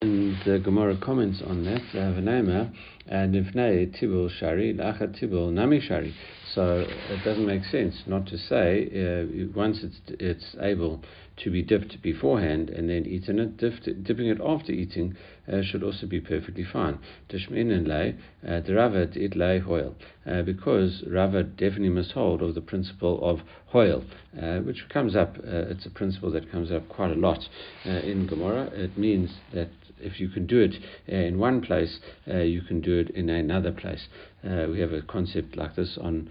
And 0.03 0.37
the 0.45 0.59
Gemara 0.59 0.97
comments 1.01 1.41
on 1.47 1.65
that. 1.65 1.81
Vanema 1.95 2.75
and 3.07 3.35
if 3.35 3.47
ifnei 3.47 3.87
tibul 3.99 4.31
shari 4.31 4.75
lacha 4.75 5.09
tibul 5.19 5.53
nami 5.53 5.81
shari. 5.81 6.15
So 6.55 6.87
it 7.11 7.25
doesn't 7.25 7.47
make 7.47 7.65
sense 7.65 8.03
not 8.07 8.27
to 8.27 8.37
say 8.37 8.87
uh, 8.87 9.49
once 9.55 9.83
it's 9.83 10.01
it's 10.21 10.57
able 10.61 11.03
to 11.37 11.51
be 11.51 11.63
dipped 11.63 12.01
beforehand 12.03 12.71
and 12.71 12.89
then 12.89 13.07
eaten 13.07 13.39
it, 13.39 13.57
dipped, 13.57 13.89
dipping 14.05 14.29
it 14.29 14.39
after 14.45 14.73
eating 14.73 15.17
uh, 15.51 15.63
should 15.63 15.83
also 15.83 16.07
be 16.07 16.21
perfectly 16.21 16.65
fine. 16.65 16.99
Tishmin 17.29 17.73
and 17.73 17.89
lay, 17.89 18.15
uh, 18.47 18.61
the 18.61 18.73
Ravad 18.73 19.17
it 19.17 19.35
lay 19.35 19.59
hoil, 19.59 19.95
uh, 20.27 20.43
because 20.43 21.03
Ravad 21.09 21.57
definitely 21.57 21.89
must 21.89 22.13
hold 22.13 22.43
of 22.43 22.55
the 22.55 22.61
principle 22.61 23.19
of 23.23 23.41
hoil, 23.67 24.05
uh, 24.41 24.59
which 24.59 24.89
comes 24.89 25.17
up, 25.17 25.37
uh, 25.39 25.71
it's 25.71 25.87
a 25.87 25.91
principle 25.91 26.31
that 26.31 26.51
comes 26.53 26.71
up 26.71 26.89
quite 26.89 27.11
a 27.11 27.15
lot 27.15 27.49
uh, 27.87 27.91
in 27.91 28.27
Gemara. 28.27 28.65
It 28.75 28.99
means 28.99 29.31
that 29.55 29.71
if 30.03 30.21
you 30.21 30.29
can 30.29 30.47
do 30.47 30.61
it 30.61 30.75
in 31.07 31.39
one 31.39 31.61
place, 31.61 31.99
you 32.27 32.63
can 32.63 32.81
do 32.81 32.99
it 32.99 33.11
in 33.11 33.29
another 33.29 33.73
place. 33.73 34.07
we 34.43 34.81
have 34.81 34.93
a 34.93 35.03
concept 35.03 35.57
like 35.57 35.77
this 35.77 35.99
on 36.01 36.31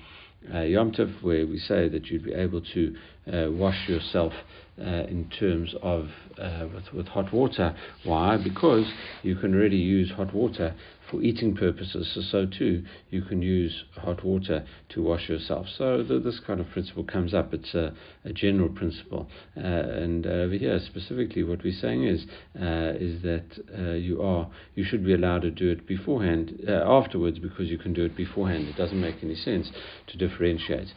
uh, 0.54 0.62
Yom 0.62 0.92
Tov, 0.92 1.22
where 1.22 1.46
we 1.46 1.58
say 1.60 1.88
that 1.88 2.08
you'd 2.08 2.24
be 2.24 2.34
able 2.34 2.62
to 2.62 2.96
uh, 3.32 3.52
wash 3.52 3.88
yourself 3.88 4.34
uh, 4.80 4.84
in 4.84 5.30
terms 5.40 5.76
of 5.84 6.10
uh, 6.40 6.68
with, 6.74 6.92
with 6.94 7.08
hot 7.08 7.32
water. 7.32 7.76
Why? 8.04 8.38
Because 8.44 8.92
you 9.22 9.36
can 9.36 9.54
really 9.54 9.78
use 9.78 10.12
hot 10.12 10.34
water 10.34 10.74
for 11.12 11.22
eating 11.22 11.56
purposes. 11.56 12.10
So, 12.16 12.22
so 12.22 12.46
too, 12.46 12.84
you 13.10 13.22
can 13.22 13.42
use 13.42 13.84
hot 13.98 14.24
water 14.24 14.66
to 14.90 15.04
wash 15.04 15.30
yourself. 15.30 15.68
So 15.78 16.02
the, 16.02 16.20
this 16.20 16.40
kind 16.40 16.62
of 16.62 16.70
principle 16.70 17.04
comes 17.04 17.34
up. 17.34 17.54
It's 17.54 17.74
a, 17.76 17.94
a 18.24 18.32
general 18.32 18.70
principle. 18.70 19.28
Uh, 19.58 19.60
and 19.60 20.26
over 20.26 20.56
here, 20.56 20.80
specifically, 20.86 21.44
what 21.44 21.64
we're 21.64 21.80
saying 21.80 22.06
is 22.06 22.26
uh, 22.56 22.94
is 22.96 23.22
that 23.24 23.46
uh, 23.78 23.92
you 23.94 24.22
are 24.22 24.50
you 24.76 24.84
should 24.84 25.06
be 25.06 25.14
allowed 25.14 25.42
to 25.42 25.52
do 25.52 25.70
it 25.70 25.86
beforehand, 25.86 26.64
uh, 26.68 26.72
afterwards, 26.72 27.40
because 27.40 27.68
you 27.68 27.78
can 27.78 27.94
do 27.94 28.06
it 28.06 28.16
beforehand. 28.16 28.68
It 28.68 28.78
doesn't 28.78 29.00
make 29.00 29.18
any 29.22 29.36
sense 29.36 29.72
to 30.08 30.18
differentiate. 30.18 30.94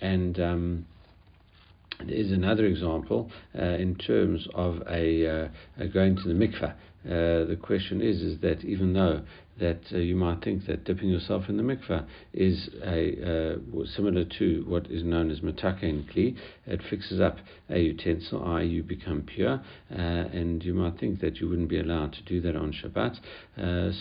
And 0.00 0.40
um, 0.40 0.86
there 2.06 2.16
is 2.16 2.30
another 2.30 2.64
example 2.66 3.30
uh, 3.58 3.62
in 3.62 3.96
terms 3.96 4.46
of 4.54 4.82
a, 4.88 5.26
uh, 5.26 5.86
going 5.92 6.16
to 6.16 6.22
the 6.22 6.34
mikveh. 6.34 6.74
Uh, 7.04 7.46
the 7.46 7.58
question 7.60 8.00
is, 8.00 8.20
is 8.20 8.40
that 8.40 8.64
even 8.64 8.92
though 8.92 9.22
that 9.58 9.80
uh, 9.92 9.96
you 9.96 10.14
might 10.14 10.42
think 10.42 10.66
that 10.66 10.84
dipping 10.84 11.08
yourself 11.08 11.44
in 11.48 11.56
the 11.56 11.62
mikveh 11.62 12.04
is 12.32 12.68
a, 12.84 13.56
uh, 13.56 13.84
similar 13.96 14.24
to 14.24 14.64
what 14.68 14.86
is 14.88 15.02
known 15.02 15.30
as 15.30 15.40
mataken 15.40 16.04
kli, 16.12 16.36
it 16.66 16.80
fixes 16.88 17.20
up 17.20 17.38
a 17.70 17.80
utensil, 17.80 18.44
i.e., 18.44 18.66
you 18.66 18.82
become 18.82 19.22
pure, 19.22 19.60
uh, 19.90 19.94
and 19.96 20.62
you 20.62 20.74
might 20.74 20.98
think 21.00 21.20
that 21.20 21.36
you 21.36 21.48
wouldn't 21.48 21.68
be 21.68 21.80
allowed 21.80 22.12
to 22.12 22.22
do 22.22 22.40
that 22.40 22.54
on 22.54 22.72
Shabbat. 22.72 23.16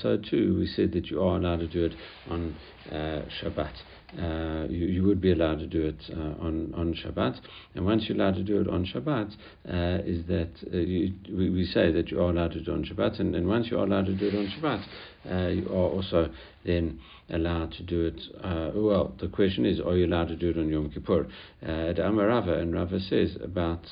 so, 0.01 0.17
too, 0.17 0.57
we 0.59 0.67
said 0.67 0.91
that 0.91 1.07
you 1.07 1.21
are 1.21 1.37
allowed 1.37 1.59
to 1.59 1.67
do 1.67 1.85
it 1.85 1.93
on 2.29 2.55
Shabbat 2.91 3.73
uh, 4.13 4.65
you, 4.69 4.85
you, 4.85 5.03
would 5.03 5.19
be 5.19 5.33
allowed 5.33 5.59
to 5.59 5.67
do 5.67 5.85
it 5.85 6.01
uh, 6.11 6.41
on, 6.45 6.73
on 6.77 6.95
Shabbat. 6.95 7.41
And 7.75 7.85
once 7.85 8.05
you're 8.07 8.17
allowed 8.17 8.35
to 8.35 8.43
do 8.43 8.61
it 8.61 8.69
on 8.69 8.85
Shabbat, 8.85 9.33
uh, 9.67 10.01
is 10.05 10.25
that 10.27 10.51
uh, 10.73 10.77
you, 10.77 11.13
we, 11.29 11.49
we, 11.49 11.65
say 11.65 11.91
that 11.91 12.09
you 12.09 12.21
are 12.21 12.29
allowed 12.29 12.53
to 12.53 12.61
do 12.61 12.71
it 12.71 12.73
on 12.73 12.85
Shabbat. 12.85 13.19
And, 13.19 13.35
and 13.35 13.45
once 13.47 13.67
you're 13.69 13.83
allowed 13.83 14.05
to 14.05 14.15
do 14.15 14.29
it 14.29 14.35
on 14.35 14.47
Shabbat, 14.47 14.85
uh, 15.29 15.47
you 15.49 15.67
are 15.67 15.89
also 15.91 16.29
then 16.65 17.01
allowed 17.29 17.73
to 17.73 17.83
do 17.83 18.05
it. 18.05 18.21
Uh, 18.41 18.71
well, 18.75 19.13
the 19.19 19.27
question 19.27 19.65
is, 19.65 19.81
are 19.81 19.97
you 19.97 20.05
allowed 20.05 20.29
to 20.29 20.37
do 20.37 20.51
it 20.51 20.57
on 20.57 20.69
Yom 20.69 20.89
Kippur? 20.89 21.27
Uh, 21.61 22.01
Amar 22.01 22.27
Rava, 22.27 22.59
and 22.59 22.73
Rava 22.73 23.01
says 23.01 23.35
about 23.43 23.83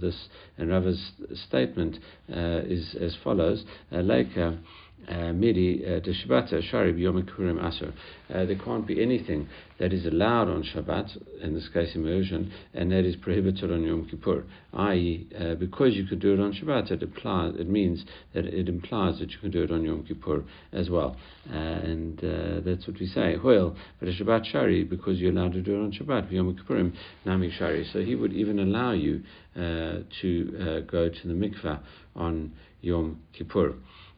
this, 0.00 0.28
and 0.56 0.70
Rava's 0.70 1.10
statement 1.48 1.98
is 2.28 2.94
as 3.00 3.16
follows: 3.24 3.64
uh, 3.90 4.02
Midi 5.08 5.84
uh, 5.86 6.00
Shabbat 6.00 6.62
Shari 6.70 7.00
Yom 7.00 7.22
Kippurim 7.22 7.58
Asur. 7.58 7.92
Uh, 8.28 8.44
there 8.44 8.58
can't 8.58 8.86
be 8.86 9.02
anything 9.02 9.48
that 9.78 9.92
is 9.92 10.04
allowed 10.04 10.48
on 10.48 10.62
Shabbat, 10.62 11.42
in 11.42 11.54
this 11.54 11.68
case 11.72 11.94
immersion, 11.94 12.52
and 12.74 12.92
that 12.92 13.04
is 13.04 13.16
prohibited 13.16 13.72
on 13.72 13.82
Yom 13.84 14.06
Kippur. 14.08 14.44
I.e., 14.74 15.26
uh, 15.38 15.54
because 15.54 15.94
you 15.94 16.04
could 16.04 16.20
do 16.20 16.34
it 16.34 16.40
on 16.40 16.52
Shabbat, 16.52 16.90
it 16.90 17.02
implies 17.02 17.54
it 17.58 17.68
means 17.68 18.04
that 18.34 18.44
it 18.44 18.68
implies 18.68 19.18
that 19.20 19.30
you 19.30 19.38
can 19.38 19.50
do 19.50 19.62
it 19.62 19.70
on 19.70 19.84
Yom 19.84 20.04
Kippur 20.04 20.44
as 20.72 20.90
well, 20.90 21.16
uh, 21.50 21.54
and 21.54 22.18
uh, 22.18 22.60
that's 22.64 22.86
what 22.86 22.98
we 23.00 23.06
say. 23.06 23.36
Well, 23.42 23.76
but 24.00 24.08
a 24.08 24.12
Shabbat 24.12 24.46
Shari 24.46 24.84
because 24.84 25.18
you're 25.18 25.32
allowed 25.32 25.52
to 25.52 25.62
do 25.62 25.74
it 25.74 25.84
on 25.84 25.92
Shabbat. 25.92 26.30
Yom 26.30 26.54
Kippurim 26.54 26.92
Nami 27.24 27.50
Shari. 27.56 27.88
So 27.92 28.00
he 28.00 28.14
would 28.14 28.32
even 28.32 28.58
allow 28.58 28.92
you 28.92 29.22
to 29.54 30.84
go 30.90 31.08
to 31.08 31.28
the 31.28 31.34
mikveh 31.34 31.80
on 32.14 32.52
Yom 32.80 33.20
Kippur. 33.32 33.74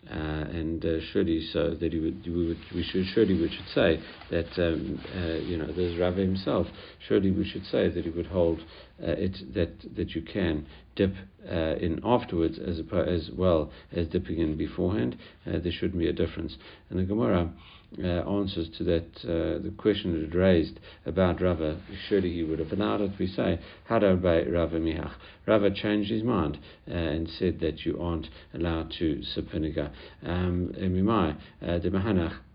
Uh, 0.09 0.15
and 0.15 0.85
uh, 0.85 0.99
surely 1.13 1.47
so 1.53 1.75
that 1.75 1.93
he 1.93 1.99
would, 2.01 2.25
we, 2.27 2.49
would, 2.49 2.59
we 2.75 2.83
should 2.83 3.05
surely 3.15 3.35
we 3.35 3.49
should 3.49 3.69
say 3.75 4.03
that 4.31 4.49
um, 4.57 4.99
uh, 5.15 5.35
you 5.35 5.59
know 5.59 5.71
there's 5.71 5.97
Rav 5.99 6.17
himself. 6.17 6.67
Surely 7.07 7.31
we 7.31 7.47
should 7.47 7.67
say 7.67 7.89
that 7.91 8.05
he 8.05 8.11
would 8.11 8.27
hold 8.27 8.61
uh, 9.03 9.13
it 9.13 9.37
that 9.55 9.73
that 9.97 10.11
you 10.13 10.23
can 10.23 10.67
dip 10.97 11.13
uh, 11.47 11.77
in 11.77 12.01
afterwards 12.03 12.59
as 12.59 12.81
as 13.07 13.31
well 13.37 13.71
as 13.93 14.09
dipping 14.09 14.39
in 14.39 14.57
beforehand. 14.57 15.17
Uh, 15.47 15.59
there 15.59 15.71
shouldn't 15.71 15.99
be 15.99 16.09
a 16.09 16.15
difference. 16.15 16.57
And 16.89 16.99
the 16.99 17.05
Gemara 17.05 17.53
uh, 17.99 18.07
answers 18.07 18.69
to 18.79 18.85
that, 18.85 19.07
uh, 19.25 19.63
the 19.63 19.73
question 19.77 20.13
that 20.13 20.27
was 20.27 20.35
raised 20.35 20.79
about 21.07 21.41
Rava, 21.41 21.81
surely 22.09 22.33
he 22.33 22.43
would 22.43 22.59
have 22.59 22.73
allowed 22.73 23.01
it. 23.01 23.13
We 23.19 23.27
say, 23.27 23.59
by 23.89 24.45
Rava 24.45 24.79
Mihach. 24.79 25.13
Rava 25.47 25.71
changed 25.71 26.11
his 26.11 26.23
mind 26.23 26.59
uh, 26.89 26.95
and 26.95 27.29
said 27.29 27.61
that 27.61 27.85
you 27.85 28.01
aren't 28.01 28.29
allowed 28.55 28.93
to 28.99 29.23
sip 29.23 29.51
vinegar. 29.51 29.91
Um, 30.25 30.73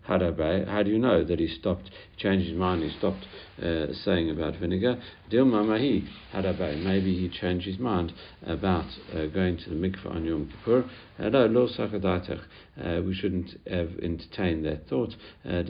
the 0.06 0.18
Mahanach 0.30 0.66
how 0.68 0.82
do 0.82 0.90
you 0.90 0.98
know 0.98 1.24
that 1.24 1.38
he 1.38 1.48
stopped, 1.48 1.90
changed 2.16 2.48
his 2.48 2.56
mind, 2.56 2.82
he 2.82 2.96
stopped 2.98 3.26
uh, 3.62 3.92
saying 4.04 4.30
about 4.30 4.56
vinegar? 4.56 5.02
Dilma 5.30 5.64
Maybe 6.84 7.16
he 7.18 7.28
changed 7.28 7.66
his 7.66 7.78
mind 7.78 8.12
about 8.46 8.86
uh, 9.12 9.26
going 9.26 9.56
to 9.58 9.70
the 9.70 9.76
mikveh 9.76 10.14
on 10.14 10.24
Yom 10.24 10.48
Kippur. 10.50 10.88
Uh, 11.18 13.02
we 13.02 13.14
shouldn't 13.14 13.58
have 13.68 13.98
entertained 14.00 14.64
that 14.64 14.88
thought. 14.88 15.14
Uh. 15.44 15.62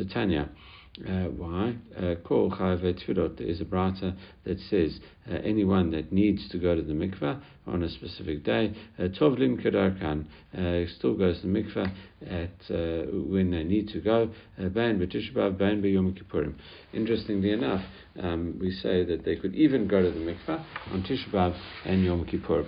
Uh, 1.05 1.29
why? 1.37 1.77
Kol 2.25 2.51
uh, 2.51 2.57
Tfilot. 2.57 3.41
Is 3.43 3.61
a 3.61 3.67
brata 3.67 4.17
that 4.45 4.59
says 4.71 4.99
uh, 5.31 5.35
anyone 5.45 5.91
that 5.91 6.11
needs 6.11 6.49
to 6.49 6.59
go 6.59 6.75
to 6.75 6.81
the 6.81 6.95
mikveh 6.95 7.39
on 7.67 7.83
a 7.83 7.89
specific 7.91 8.45
day, 8.45 8.75
uh, 8.99 9.03
Tovlin 9.03 9.63
Kedarkan, 9.63 10.25
uh, 10.57 10.91
still 10.97 11.15
goes 11.15 11.41
to 11.43 11.49
the 11.49 11.53
mikveh 11.53 11.93
at 12.27 12.75
uh, 12.75 13.11
when 13.29 13.51
they 13.51 13.63
need 13.63 13.89
to 13.89 14.01
go. 14.01 14.31
Bain 14.57 14.99
B'Tisha 14.99 15.35
B'av, 15.35 15.59
Bain 15.59 15.83
B'Yom 15.83 16.17
Kippurim. 16.17 16.55
Interestingly 16.95 17.53
enough, 17.53 17.85
um, 18.23 18.57
we 18.59 18.71
say 18.71 19.05
that 19.05 19.23
they 19.23 19.37
could 19.37 19.55
even 19.55 19.87
go 19.87 20.01
to 20.01 20.11
the 20.11 20.21
mikveh 20.21 20.65
on 20.93 21.03
Tisha 21.03 21.31
B'av 21.31 21.55
and 21.85 22.05
Yom 22.05 22.25
Kippur. 22.25 22.67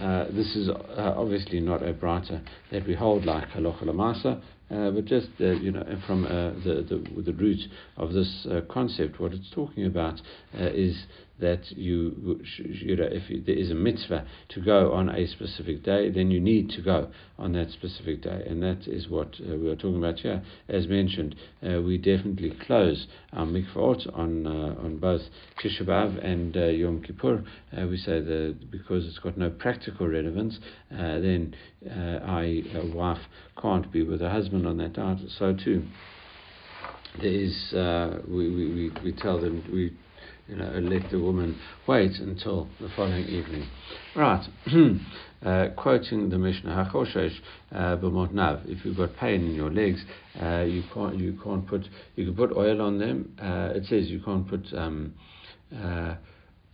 Uh, 0.00 0.24
this 0.30 0.56
is 0.56 0.70
uh, 0.70 1.14
obviously 1.16 1.60
not 1.60 1.82
a 1.86 1.92
brata 1.92 2.42
that 2.70 2.86
we 2.86 2.94
hold 2.94 3.26
like 3.26 3.48
halacha 3.50 3.82
lamasa, 3.84 4.42
uh, 4.70 4.90
but 4.90 5.04
just 5.04 5.28
uh, 5.40 5.50
you 5.52 5.70
know 5.72 5.84
from 6.06 6.24
uh, 6.24 6.50
the, 6.64 6.86
the 6.88 7.22
the 7.22 7.32
root 7.32 7.60
of 7.96 8.12
this 8.12 8.46
uh, 8.50 8.60
concept, 8.70 9.20
what 9.20 9.32
it's 9.32 9.50
talking 9.50 9.86
about 9.86 10.20
is 10.54 10.96
that 11.42 11.70
you, 11.72 12.40
you 12.56 12.96
know, 12.96 13.08
if 13.10 13.44
there 13.44 13.54
is 13.54 13.70
a 13.70 13.74
mitzvah 13.74 14.24
to 14.48 14.60
go 14.60 14.92
on 14.92 15.10
a 15.10 15.26
specific 15.26 15.82
day, 15.82 16.08
then 16.08 16.30
you 16.30 16.40
need 16.40 16.70
to 16.70 16.80
go 16.80 17.10
on 17.38 17.52
that 17.52 17.70
specific 17.70 18.22
day, 18.22 18.42
and 18.48 18.62
that 18.62 18.86
is 18.86 19.08
what 19.08 19.34
uh, 19.40 19.56
we 19.56 19.68
are 19.68 19.76
talking 19.76 19.98
about 19.98 20.20
here. 20.20 20.42
As 20.68 20.86
mentioned, 20.86 21.34
uh, 21.62 21.82
we 21.82 21.98
definitely 21.98 22.56
close 22.66 23.06
our 23.32 23.44
mikvot 23.44 24.16
on 24.16 24.46
uh, 24.46 24.82
on 24.82 24.98
both 24.98 25.22
Tisha 25.62 25.82
B'av 25.82 26.24
and 26.24 26.56
uh, 26.56 26.66
Yom 26.66 27.02
Kippur. 27.02 27.44
Uh, 27.76 27.86
we 27.88 27.98
say 27.98 28.20
that 28.20 28.70
because 28.70 29.04
it's 29.04 29.18
got 29.18 29.36
no 29.36 29.50
practical 29.50 30.08
relevance, 30.08 30.58
uh, 30.92 31.18
then 31.18 31.54
I, 31.84 32.62
a 32.74 32.86
wife 32.94 33.22
can't 33.60 33.90
be 33.92 34.02
with 34.02 34.20
her 34.20 34.30
husband 34.30 34.66
on 34.66 34.78
that 34.78 34.94
day. 34.94 35.16
So 35.38 35.54
too 35.54 35.82
there 37.20 37.30
is 37.30 37.72
uh, 37.74 38.20
we, 38.26 38.48
we, 38.48 38.90
we 39.04 39.12
tell 39.12 39.40
them 39.40 39.62
we 39.72 39.92
you 40.52 40.58
know, 40.58 40.70
let 40.80 41.10
the 41.10 41.18
woman 41.18 41.58
wait 41.88 42.12
until 42.18 42.68
the 42.78 42.88
following 42.94 43.24
evening. 43.24 43.66
Right. 44.14 44.46
uh, 45.46 45.68
quoting 45.76 46.28
the 46.28 46.36
Mishnah 46.36 46.90
Hachoshesh 46.92 47.34
uh, 47.74 47.96
b'motnav. 47.96 48.62
If 48.66 48.84
you've 48.84 48.98
got 48.98 49.16
pain 49.16 49.46
in 49.46 49.54
your 49.54 49.70
legs, 49.70 50.04
uh, 50.40 50.60
you 50.60 50.82
can't 50.92 51.16
you 51.16 51.38
can't 51.42 51.66
put 51.66 51.88
you 52.16 52.26
can 52.26 52.34
put 52.34 52.54
oil 52.54 52.82
on 52.82 52.98
them. 52.98 53.34
Uh, 53.40 53.72
it 53.74 53.86
says 53.86 54.08
you 54.08 54.20
can't 54.20 54.46
put. 54.46 54.66
Um, 54.76 55.14
uh, 55.74 56.16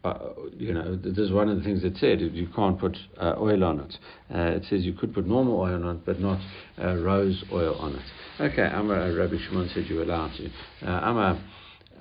uh, 0.04 0.18
you 0.56 0.72
know, 0.72 0.96
this 0.96 1.18
is 1.18 1.32
one 1.32 1.48
of 1.48 1.58
the 1.58 1.62
things 1.64 1.82
it 1.82 1.96
said. 1.98 2.20
You 2.20 2.48
can't 2.54 2.78
put 2.78 2.96
uh, 3.20 3.34
oil 3.36 3.64
on 3.64 3.80
it. 3.80 3.96
Uh, 4.32 4.56
it 4.56 4.64
says 4.70 4.84
you 4.84 4.92
could 4.92 5.12
put 5.12 5.26
normal 5.26 5.58
oil 5.60 5.84
on 5.84 5.96
it, 5.96 6.06
but 6.06 6.20
not 6.20 6.40
uh, 6.80 6.94
rose 6.94 7.44
oil 7.52 7.74
on 7.74 7.96
it. 7.96 8.02
Okay, 8.40 8.70
Amar 8.72 9.12
Rabbi 9.12 9.34
Shimon 9.48 9.68
said 9.74 9.86
you're 9.86 10.04
allowed 10.04 10.32
to. 10.36 10.50
Amar 10.86 11.40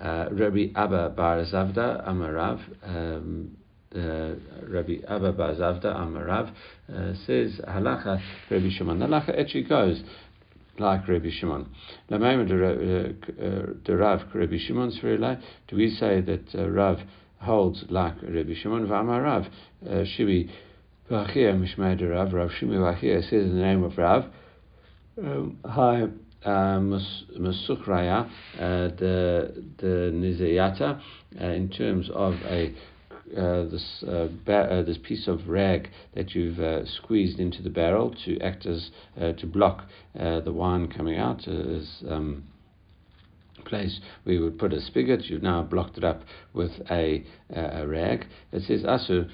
uh, 0.02 0.30
Rabbi 0.32 0.68
Abba 0.76 1.10
Bar 1.10 1.44
Zavda 1.46 2.08
Amarav. 2.08 2.60
Um, 2.84 3.58
uh, 3.96 4.36
Rabbi 4.68 4.98
Abba 5.08 5.32
Bar 5.32 5.56
Zavda 5.56 5.96
Amarav 5.96 6.52
uh, 6.94 7.14
says 7.26 7.60
halacha 7.68 8.22
Rabbi 8.50 8.70
Shimon. 8.78 9.00
The 9.00 9.06
halacha 9.06 9.40
actually 9.40 9.64
goes 9.64 10.02
like 10.78 11.08
Rabbi 11.08 11.30
Shimon. 11.32 11.70
The 12.10 12.18
Lamaim 12.18 12.48
de 13.84 13.96
Rav 13.96 14.22
Rabbi 14.34 14.58
Shimon's 14.60 15.00
Do 15.00 15.76
we 15.76 15.90
say 15.90 16.22
that 16.22 16.56
uh, 16.56 16.70
Rav 16.70 17.00
holds 17.40 17.86
like 17.90 18.22
Rabbi 18.22 18.54
Shimon? 18.62 18.88
V'amarav 18.88 19.50
Shibi 19.84 20.50
V'achia 21.10 21.58
Mishmei 21.58 22.00
Rav 22.10 22.34
Rav 22.34 22.50
Shimi 22.50 22.78
V'achia 22.78 23.22
says 23.24 23.46
in 23.46 23.56
the 23.56 23.62
name 23.62 23.84
of 23.84 23.98
Rav. 23.98 24.26
Um, 25.18 25.58
hi. 25.66 26.08
Masukraya, 26.46 28.30
uh, 28.56 28.60
the 28.98 29.64
the 29.78 30.12
nizayata, 30.14 31.02
uh, 31.42 31.46
in 31.46 31.70
terms 31.70 32.10
of 32.14 32.34
a 32.46 32.74
uh, 33.36 33.64
this 33.66 34.04
uh, 34.08 34.28
ba- 34.46 34.72
uh, 34.72 34.84
this 34.84 34.98
piece 35.04 35.28
of 35.28 35.50
rag 35.50 35.90
that 36.16 36.34
you've 36.34 36.60
uh, 36.60 36.86
squeezed 36.86 37.40
into 37.40 37.62
the 37.62 37.70
barrel 37.70 38.16
to 38.26 38.40
act 38.40 38.66
as 38.66 38.90
to 39.38 39.46
block 39.46 39.84
the 40.14 40.54
wine 40.54 40.88
coming 40.88 41.18
out 41.18 41.46
as 41.48 42.04
um, 42.10 42.44
place 43.66 44.00
we 44.24 44.40
would 44.40 44.58
put 44.58 44.72
a 44.72 44.80
spigot. 44.80 45.26
You've 45.26 45.44
now 45.44 45.62
blocked 45.62 45.98
it 45.98 46.04
up 46.06 46.22
with 46.58 46.72
a, 46.92 47.24
a 47.56 47.88
rag. 47.88 48.26
It 48.52 48.64
says 48.64 48.84
asu 48.84 49.30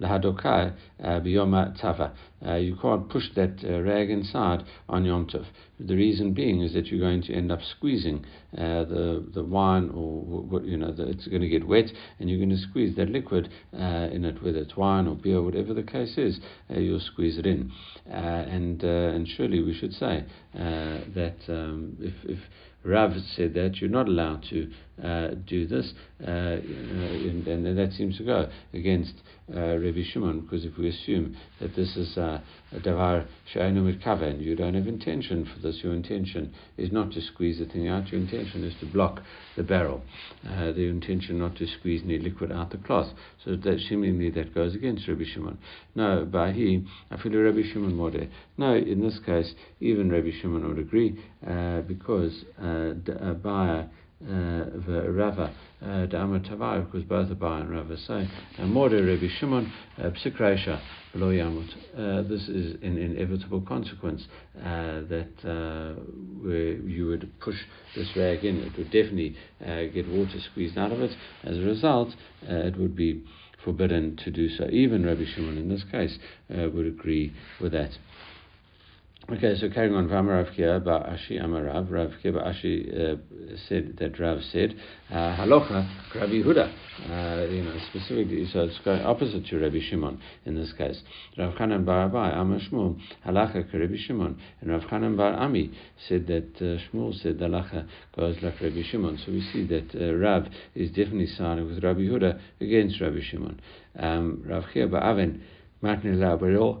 lahadokai 0.00 0.74
biyoma 1.00 1.80
tava. 1.80 2.12
You 2.58 2.76
can't 2.80 3.08
push 3.08 3.24
that 3.34 3.62
rag 3.62 4.10
inside 4.10 4.64
on 4.88 5.04
Yom 5.04 5.26
Tov. 5.26 5.46
The 5.78 5.94
reason 5.94 6.32
being 6.32 6.62
is 6.62 6.72
that 6.72 6.86
you're 6.86 7.00
going 7.00 7.22
to 7.22 7.34
end 7.34 7.52
up 7.52 7.60
squeezing 7.76 8.24
uh, 8.56 8.84
the 8.84 9.26
the 9.34 9.44
wine, 9.44 9.90
or 9.94 10.62
you 10.62 10.78
know, 10.78 10.90
the, 10.90 11.06
it's 11.08 11.26
going 11.28 11.42
to 11.42 11.48
get 11.48 11.66
wet, 11.66 11.92
and 12.18 12.30
you're 12.30 12.38
going 12.38 12.50
to 12.50 12.56
squeeze 12.56 12.96
that 12.96 13.10
liquid 13.10 13.50
uh, 13.74 14.08
in 14.10 14.24
it, 14.24 14.42
whether 14.42 14.58
it's 14.58 14.76
wine 14.76 15.06
or 15.06 15.14
beer, 15.14 15.42
whatever 15.42 15.74
the 15.74 15.82
case 15.82 16.16
is. 16.16 16.40
Uh, 16.70 16.78
you'll 16.78 17.00
squeeze 17.00 17.36
it 17.36 17.44
in, 17.46 17.70
uh, 18.10 18.14
and 18.14 18.84
uh, 18.84 19.14
and 19.14 19.28
surely 19.28 19.62
we 19.62 19.74
should 19.74 19.92
say 19.92 20.24
uh, 20.54 21.00
that 21.14 21.36
um, 21.48 21.96
if 22.00 22.14
if 22.24 22.38
Rav 22.82 23.12
said 23.34 23.52
that 23.54 23.76
you're 23.76 23.90
not 23.90 24.08
allowed 24.08 24.44
to 24.50 24.70
uh, 25.02 25.28
do 25.46 25.66
this, 25.66 25.92
uh, 26.26 26.30
and, 26.30 27.46
and, 27.46 27.78
that 27.78 27.92
seems 27.92 28.16
to 28.16 28.24
go 28.24 28.48
against 28.72 29.12
uh, 29.54 29.76
Rabbi 29.78 30.02
Shimon, 30.10 30.40
because 30.40 30.64
if 30.64 30.76
we 30.78 30.88
assume 30.88 31.36
that 31.60 31.76
this 31.76 31.96
is 31.96 32.16
uh, 32.16 32.40
a 32.72 32.80
davar 32.80 33.26
she'enu 33.52 33.82
mitkaven, 33.82 34.42
you 34.42 34.56
don't 34.56 34.74
have 34.74 34.86
intention 34.86 35.44
for 35.44 35.60
this. 35.60 35.80
Your 35.82 35.92
intention 35.92 36.52
is 36.76 36.90
not 36.90 37.12
to 37.12 37.20
squeeze 37.20 37.58
the 37.58 37.66
thing 37.66 37.88
out. 37.88 38.10
Your 38.10 38.20
intention 38.20 38.64
is 38.64 38.74
to 38.80 38.86
block 38.86 39.20
the 39.56 39.62
barrel. 39.62 40.02
Uh, 40.48 40.72
the 40.72 40.88
intention 40.88 41.38
not 41.38 41.56
to 41.56 41.66
squeeze 41.66 42.02
any 42.02 42.18
liquid 42.18 42.50
out 42.50 42.70
the 42.70 42.78
cloth. 42.78 43.12
So 43.44 43.54
that 43.54 43.80
seemingly 43.88 44.30
that 44.30 44.54
goes 44.54 44.74
against 44.74 45.06
Rabbi 45.06 45.24
Shimon. 45.32 45.58
No, 45.94 46.24
by 46.24 46.52
he, 46.52 46.84
feel 47.22 47.32
Rabbi 47.32 47.62
Shimon 47.72 47.94
more. 47.94 48.12
No, 48.56 48.74
in 48.74 49.02
this 49.02 49.18
case, 49.24 49.54
even 49.80 50.10
Rabbi 50.10 50.30
Shimon 50.40 50.66
would 50.66 50.78
agree 50.78 51.18
uh, 51.46 51.82
because 51.82 52.44
uh, 52.62 52.92
by 53.34 53.86
uh, 54.24 55.10
Rava, 55.10 55.52
uh, 55.82 56.06
Tavai, 56.06 56.84
because 56.84 57.04
both 57.04 57.28
Abai 57.28 57.60
and 57.60 57.70
Rava 57.70 57.96
say, 57.98 58.28
Morde 58.64 58.92
Rabbi 58.92 59.28
Shimon, 59.38 59.70
uh, 59.98 60.10
Psikresha, 60.10 60.80
Lo 61.14 61.28
Yamut. 61.28 61.68
This 62.28 62.48
is 62.48 62.76
an 62.82 62.96
inevitable 62.96 63.60
consequence 63.60 64.26
that 64.54 65.28
where 66.42 66.72
you 66.72 67.06
would 67.08 67.30
push 67.40 67.56
this 67.94 68.08
rag 68.16 68.44
in, 68.44 68.56
it 68.60 68.76
would 68.78 68.90
definitely 68.90 69.36
get 69.60 70.08
water 70.08 70.40
squeezed 70.50 70.78
out 70.78 70.92
of 70.92 71.00
it. 71.00 71.14
As 71.44 71.58
a 71.58 71.62
result, 71.62 72.14
it 72.42 72.78
would 72.78 72.96
be 72.96 73.22
forbidden 73.64 74.16
to 74.24 74.30
do 74.30 74.48
so. 74.48 74.68
Even 74.70 75.04
Rabbi 75.04 75.24
Shimon 75.34 75.58
in 75.58 75.68
this 75.68 75.84
case 75.90 76.18
would 76.48 76.86
agree 76.86 77.32
with 77.60 77.72
that. 77.72 77.90
Okay, 79.28 79.56
so 79.56 79.68
carrying 79.68 79.92
on, 79.96 80.06
Vamarav 80.06 80.54
Kia 80.54 80.78
Ashi 80.78 81.42
Amarav, 81.42 81.90
Rav 81.90 82.12
Kia 82.22 82.30
Ashi 82.30 82.88
uh, 82.94 83.56
said 83.68 83.96
that 83.98 84.20
Rav 84.20 84.38
said, 84.52 84.76
uh, 85.10 85.34
Halocha, 85.34 86.14
Rabbi 86.14 86.34
Yehuda, 86.34 86.70
uh, 87.10 87.50
you 87.50 87.64
know, 87.64 87.76
specifically, 87.90 88.46
so 88.52 88.60
it's 88.60 88.78
going 88.84 89.02
opposite 89.02 89.44
to 89.46 89.58
Rabbi 89.58 89.80
Shimon 89.80 90.20
in 90.44 90.54
this 90.54 90.72
case. 90.74 91.02
Rav 91.36 91.54
Chanan 91.54 91.84
Bar 91.84 92.08
Abai, 92.08 92.38
Amar 92.38 92.60
Shmuel, 92.60 93.00
Halacha 93.26 93.66
Rabbi 93.74 93.96
Shimon, 93.96 94.38
and 94.60 94.70
Rav 94.70 94.82
Chanan 94.82 95.16
Bar 95.16 95.32
Ami 95.32 95.72
said 96.08 96.28
that 96.28 96.54
uh, 96.58 96.78
Shmuel 96.94 97.20
said 97.20 97.38
Halacha 97.38 97.88
goes 98.14 98.36
like 98.42 98.60
Rabbi 98.60 98.82
Shimon. 98.88 99.18
So 99.26 99.32
we 99.32 99.40
see 99.52 99.66
that 99.66 99.92
uh, 99.92 100.14
Rav 100.14 100.46
is 100.76 100.90
definitely 100.90 101.26
siding 101.36 101.66
with 101.66 101.82
Rabbi 101.82 102.02
Yehuda 102.02 102.40
against 102.60 103.00
Rabbi 103.00 103.22
Shimon. 103.28 103.60
Um, 103.98 104.44
Rav 104.46 104.66
Chia 104.72 104.86
Ba'aven, 104.86 105.40
Martin 105.82 106.14
Labaril, 106.18 106.80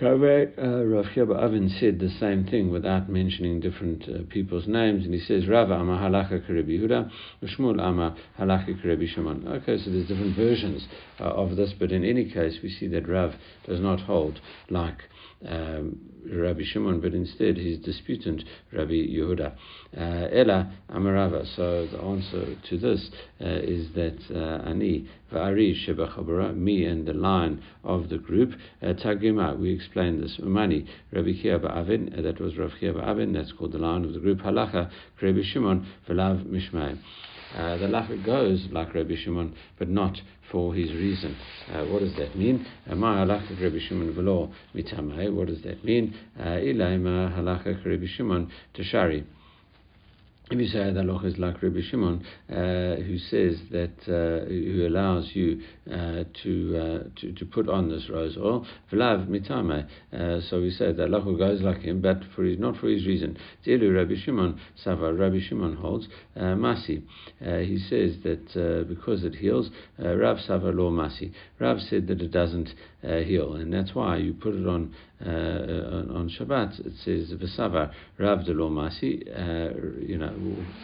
Kaveh 0.00 0.56
uh, 0.56 0.84
Rav 0.86 1.06
Avin 1.44 1.68
said 1.68 1.98
the 1.98 2.08
same 2.08 2.44
thing 2.44 2.70
without 2.70 3.10
mentioning 3.10 3.60
different 3.60 4.08
uh, 4.08 4.22
people's 4.30 4.66
names, 4.66 5.04
and 5.04 5.12
he 5.12 5.20
says 5.20 5.46
Rava 5.46 5.74
Ama 5.74 5.98
Halacha 5.98 6.48
Karebi 6.48 6.80
Huda, 6.80 7.10
Shmuel 7.42 7.80
Ama 7.80 8.16
Halacha 8.38 8.82
Karebi 8.82 9.06
Shimon. 9.06 9.46
Okay, 9.46 9.76
so 9.76 9.90
there's 9.90 10.08
different 10.08 10.34
versions 10.34 10.88
uh, 11.20 11.24
of 11.24 11.56
this, 11.56 11.74
but 11.78 11.92
in 11.92 12.04
any 12.04 12.30
case, 12.30 12.58
we 12.62 12.70
see 12.70 12.88
that 12.88 13.06
Rav 13.06 13.34
does 13.66 13.80
not 13.80 14.00
hold 14.00 14.40
like 14.70 14.96
um, 15.46 15.98
Rabbi 16.30 16.62
Shimon, 16.64 17.00
but 17.00 17.14
instead 17.14 17.56
his 17.56 17.78
disputant 17.78 18.44
Rabbi 18.72 18.92
Yehuda. 18.92 19.52
Uh, 19.96 20.28
Ella 20.32 20.72
Amarava. 20.90 21.44
So 21.56 21.86
the 21.86 21.98
answer 21.98 22.56
to 22.70 22.78
this 22.78 23.10
uh, 23.40 23.46
is 23.46 23.88
that 23.94 24.18
uh, 24.30 24.68
Ani 24.68 25.08
Va'ari 25.32 25.74
Sheba 25.84 26.52
me 26.54 26.84
and 26.84 27.06
the 27.06 27.12
line 27.12 27.62
of 27.84 28.08
the 28.08 28.18
group. 28.18 28.52
Uh, 28.82 28.92
Tagima, 28.92 29.58
we 29.58 29.72
explained 29.72 30.22
this. 30.22 30.38
Umani 30.40 30.86
Rabbi 31.12 31.32
Chia 31.42 31.58
Avin, 31.58 32.14
uh, 32.16 32.22
that 32.22 32.40
was 32.40 32.56
Rabbi 32.56 32.78
Chia 32.78 32.96
Avin, 32.98 33.32
that's 33.32 33.52
called 33.52 33.72
the 33.72 33.78
line 33.78 34.04
of 34.04 34.12
the 34.12 34.20
group. 34.20 34.38
Halacha 34.40 34.90
Rabbi 35.20 35.40
Shimon 35.42 35.86
Velav 36.08 36.44
Mishmai. 36.46 36.98
Uh, 37.56 37.76
the 37.76 37.86
lacha 37.86 38.24
goes 38.24 38.66
like 38.70 38.94
Rabbi 38.94 39.14
Shimon, 39.22 39.54
but 39.78 39.88
not 39.88 40.20
for 40.50 40.74
his 40.74 40.92
reason. 40.92 41.36
Uh, 41.72 41.84
what 41.84 42.00
does 42.00 42.14
that 42.16 42.36
mean? 42.36 42.66
Ma 42.88 43.24
halacha 43.24 43.60
Rabbi 43.60 43.78
Shimon 43.88 44.14
velo 44.14 44.52
mitamai. 44.74 45.32
What 45.32 45.48
does 45.48 45.62
that 45.62 45.84
mean? 45.84 46.14
Uh, 46.38 46.44
Ilai 46.44 47.00
ma 47.00 47.36
Rabbi 47.84 48.06
Shimon 48.16 48.50
tashari. 48.74 49.24
If 50.52 50.58
you 50.58 50.66
say 50.66 50.92
that 50.92 50.94
halacha 50.94 51.24
is 51.24 51.38
like 51.38 51.62
Rabbi 51.62 51.80
Shimon, 51.80 52.26
uh, 52.50 52.96
who 52.96 53.16
says 53.16 53.56
that 53.70 53.96
uh, 54.06 54.44
who 54.46 54.86
allows 54.86 55.30
you 55.32 55.62
uh, 55.90 56.24
to, 56.42 56.76
uh, 56.76 57.20
to 57.20 57.32
to 57.32 57.46
put 57.46 57.70
on 57.70 57.88
this 57.88 58.10
rose 58.10 58.36
oil, 58.36 58.66
v'lav 58.92 59.28
mitame. 59.28 59.86
Uh, 60.12 60.42
so 60.50 60.60
we 60.60 60.70
say 60.70 60.92
that 60.92 61.08
halacha 61.08 61.38
goes 61.38 61.62
like 61.62 61.80
him, 61.80 62.02
but 62.02 62.18
for 62.36 62.44
his, 62.44 62.58
not 62.58 62.76
for 62.76 62.88
his 62.88 63.06
reason. 63.06 63.38
Tilu 63.64 63.96
Rabbi 63.96 64.16
Shimon 64.22 64.60
Sava. 64.76 65.14
Rabbi 65.14 65.38
Shimon 65.40 65.74
holds 65.76 66.06
uh, 66.36 66.40
masi. 66.40 67.02
he 67.40 67.78
says 67.88 68.16
that 68.22 68.84
because 68.86 69.24
it 69.24 69.36
heals, 69.36 69.70
Rav 69.98 70.38
Sava 70.40 70.68
lo 70.68 70.90
masi. 70.90 71.32
Rav 71.60 71.80
said 71.80 72.08
that 72.08 72.20
it 72.20 72.30
doesn't 72.30 72.74
heal, 73.02 73.54
and 73.54 73.72
that's 73.72 73.94
why 73.94 74.16
you 74.16 74.32
put 74.32 74.54
it 74.54 74.66
on 74.66 74.94
on 75.20 76.30
Shabbat. 76.38 76.86
It 76.86 76.92
says 77.04 77.32
v'sava 77.32 77.92
Rav 78.18 78.44
de 78.44 78.52
lo 78.52 78.70
masi. 78.70 79.24
you 80.08 80.18
know 80.18 80.34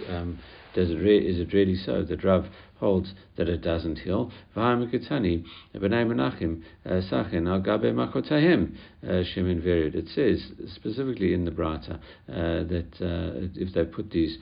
um, 0.08 0.38
does 0.74 0.90
it 0.90 0.96
re- 0.96 1.26
is 1.26 1.40
it 1.40 1.52
really 1.52 1.76
so 1.76 2.02
that 2.02 2.24
Rav 2.24 2.46
holds 2.78 3.14
that 3.36 3.48
it 3.48 3.62
doesn't 3.62 3.98
heal? 3.98 4.30
V'ha'mikutani 4.56 5.44
b'nei 5.74 6.06
menachim 6.06 6.62
uh, 6.86 7.00
sachin 7.10 7.48
al 7.48 7.60
gabe 7.60 7.92
makotahem 7.92 8.74
uh, 9.02 9.24
shemin. 9.34 9.64
It 9.64 10.08
says 10.14 10.52
specifically 10.74 11.34
in 11.34 11.44
the 11.44 11.50
Brata 11.50 11.94
uh, 12.28 12.64
that 12.68 13.50
if 13.54 13.74
they 13.74 13.84
put 13.84 14.10
these 14.10 14.38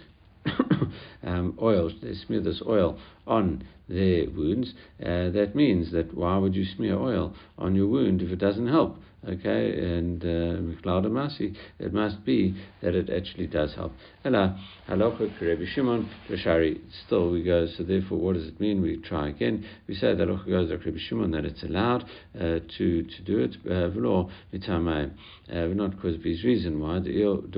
um, 1.23 1.59
oils, 1.61 1.93
they 2.03 2.15
smear 2.15 2.41
this 2.41 2.63
oil 2.67 2.99
on 3.27 3.65
their 3.89 4.29
wounds, 4.31 4.75
uh, 5.01 5.31
that 5.31 5.53
means 5.55 5.93
that 5.93 6.15
why 6.15 6.37
would 6.39 6.55
you 6.55 6.65
smear 6.65 6.99
oil 6.99 7.35
on 7.59 7.75
your 7.75 7.87
wound 7.87 8.23
if 8.23 8.31
it 8.31 8.39
doesn't 8.39 8.69
help? 8.69 8.99
Okay, 9.25 9.81
and 9.81 10.23
uh, 10.23 10.61
Masi, 10.87 11.57
it 11.81 11.93
must 11.93 12.25
be 12.25 12.55
that 12.81 12.95
it 12.95 13.11
actually 13.11 13.49
does 13.49 13.75
help. 13.75 13.93
Ella, 14.25 14.57
halacha 14.89 15.29
Rabbi 15.41 15.65
Shimon, 15.75 16.09
Rashari. 16.31 16.79
Still, 17.07 17.33
we 17.33 17.43
go, 17.43 17.67
so 17.77 17.83
therefore, 17.83 18.19
what 18.19 18.35
does 18.35 18.47
it 18.47 18.61
mean? 18.61 18.81
We 18.83 18.99
try 18.99 19.31
again. 19.31 19.65
We 19.89 19.97
say 19.97 20.15
that 20.15 20.29
halacha 20.29 20.47
goes 20.47 20.71
like 20.71 20.85
Rabbi 20.85 20.99
Shimon, 21.09 21.33
that 21.33 21.45
it's 21.45 21.65
allowed 21.65 22.05
uh, 22.37 22.61
to, 22.79 23.03
to 23.03 23.23
do 23.25 23.41
it, 23.41 23.57
uh, 23.67 23.91
v'lo 23.91 24.31
mitamai, 24.55 25.11
uh, 25.51 25.67
not 25.75 25.91
because 25.93 26.15
of 26.15 26.23
his 26.23 26.45
reason 26.45 26.79
why. 26.79 27.01
The 27.01 27.11
idu, 27.11 27.53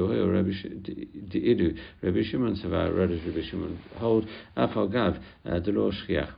Rabbi 2.02 2.22
Shimon, 2.30 2.56
Savah, 2.56 2.96
Rabbi 2.96 3.18
Shimon, 3.50 3.78
hold, 3.98 4.26
afal 4.56 4.90
gav, 4.90 5.16
uh, 5.44 5.60
the 5.60 5.72
shchiach. 5.72 6.32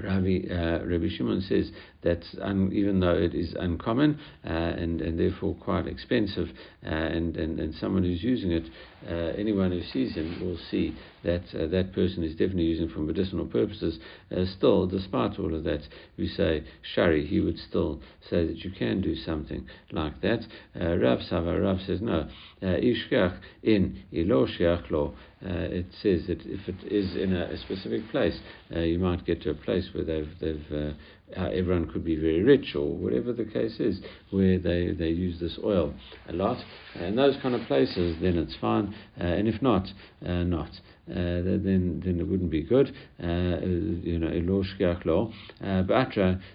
Rabbi, 0.00 0.46
uh, 0.50 0.84
Rabbi 0.86 1.08
Shimon 1.16 1.40
says 1.42 1.70
that 2.02 2.22
un, 2.40 2.70
even 2.72 3.00
though 3.00 3.14
it 3.14 3.34
is 3.34 3.54
uncommon 3.58 4.18
uh, 4.44 4.48
and, 4.48 5.00
and 5.00 5.18
therefore 5.18 5.54
quite 5.54 5.86
expensive, 5.86 6.48
uh, 6.84 6.88
and, 6.88 7.36
and, 7.36 7.60
and 7.60 7.74
someone 7.74 8.02
who's 8.02 8.22
using 8.22 8.50
it, 8.50 8.64
uh, 9.08 9.32
anyone 9.38 9.70
who 9.70 9.82
sees 9.82 10.14
him 10.14 10.40
will 10.40 10.58
see 10.70 10.94
that 11.24 11.42
uh, 11.54 11.66
that 11.66 11.92
person 11.92 12.22
is 12.22 12.32
definitely 12.32 12.64
using 12.64 12.88
it 12.88 12.92
for 12.92 13.00
medicinal 13.00 13.46
purposes. 13.46 13.98
Uh, 14.30 14.44
still, 14.56 14.86
despite 14.86 15.38
all 15.38 15.54
of 15.54 15.64
that, 15.64 15.80
we 16.16 16.28
say 16.28 16.64
shari, 16.94 17.26
he 17.26 17.40
would 17.40 17.58
still 17.58 18.00
say 18.28 18.46
that 18.46 18.58
you 18.58 18.70
can 18.70 19.00
do 19.00 19.14
something 19.14 19.66
like 19.92 20.20
that. 20.20 20.40
Rav 20.74 21.20
Sava, 21.22 21.60
Rav 21.60 21.80
says 21.86 22.00
no. 22.00 22.28
Ishkach 22.62 23.38
in 23.62 24.02
ilo 24.12 24.46
lo. 24.90 25.14
It 25.40 25.86
says 26.02 26.26
that 26.28 26.40
if 26.44 26.68
it 26.68 26.92
is 26.92 27.16
in 27.16 27.34
a, 27.34 27.46
a 27.46 27.58
specific 27.58 28.08
place, 28.10 28.38
you 28.70 28.98
might 28.98 29.24
get 29.24 29.42
to 29.42 29.50
a 29.50 29.54
place 29.54 29.88
where 29.92 30.04
they've 30.04 30.28
they've 30.40 30.94
uh, 31.36 31.44
everyone 31.46 31.90
could 31.90 32.04
be 32.04 32.16
very 32.16 32.42
rich 32.42 32.74
or 32.74 32.96
whatever 32.96 33.32
the 33.32 33.44
case 33.44 33.78
is, 33.80 34.00
where 34.30 34.58
they, 34.58 34.92
they 34.92 35.08
use 35.08 35.40
this 35.40 35.58
oil 35.62 35.94
a 36.28 36.32
lot. 36.32 36.58
in 36.96 37.16
those 37.16 37.36
kind 37.42 37.54
of 37.54 37.66
places, 37.66 38.16
then 38.20 38.38
it's 38.38 38.56
fine. 38.60 38.94
Uh, 39.20 39.24
and 39.24 39.48
if 39.48 39.60
not, 39.62 39.86
uh, 40.26 40.42
not. 40.42 40.70
Uh, 41.10 41.42
then 41.42 42.00
then 42.04 42.20
it 42.20 42.28
wouldn't 42.28 42.50
be 42.50 42.62
good. 42.62 42.94
Uh, 43.20 43.58
you 44.04 44.18
know, 44.20 44.28
ilo 44.28 44.62
shkiach 44.62 45.04
lo. 45.04 45.32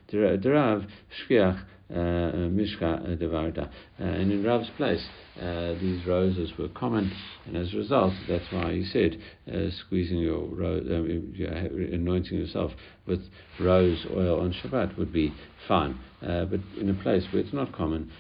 Derav 0.10 0.88
shkiach. 1.30 1.66
Uh, 1.90 2.50
Mishka 2.52 3.18
Devarda. 3.18 3.70
And 3.98 4.30
in 4.30 4.44
Rav's 4.44 4.70
place, 4.76 5.08
uh, 5.42 5.74
these 5.80 6.06
roses 6.06 6.52
were 6.60 6.68
common, 6.68 7.10
and 7.46 7.56
as 7.56 7.74
a 7.74 7.78
result, 7.78 8.14
that's 8.28 8.44
why 8.52 8.74
he 8.74 8.84
said, 8.84 9.18
uh, 9.50 9.70
squeezing 9.86 10.18
your 10.18 10.48
rose, 10.48 10.86
um, 10.86 11.34
anointing 11.94 12.40
yourself 12.40 12.74
with 13.06 13.22
rose 13.62 14.06
oil 14.14 14.42
on 14.42 14.54
Shabbat 14.54 14.98
would 14.98 15.14
be 15.14 15.34
fine. 15.66 15.98
but 16.20 16.60
in 16.78 16.90
a 16.90 17.04
place 17.04 17.24
where 17.32 17.42
it's 17.42 17.54
not 17.54 17.72
common, 17.72 18.12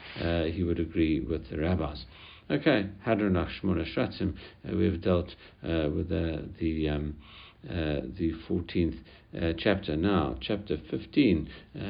he 0.53 0.63
would 0.63 0.79
agree 0.79 1.19
with 1.19 1.49
the 1.49 1.57
rabbis. 1.57 2.05
Okay, 2.49 2.87
Hadranach 3.05 3.49
Shmona 3.61 3.85
Shratzim, 3.93 4.35
we've 4.63 5.01
dealt 5.01 5.35
with 5.61 6.07
the, 6.07 6.47
the 6.57 6.87
um, 6.87 7.15
uh, 7.69 8.01
the 8.17 8.33
14th 8.49 8.97
uh, 9.35 9.53
chapter. 9.57 9.95
Now, 9.95 10.37
chapter 10.41 10.77
15, 10.89 11.49
uh, 11.75 11.81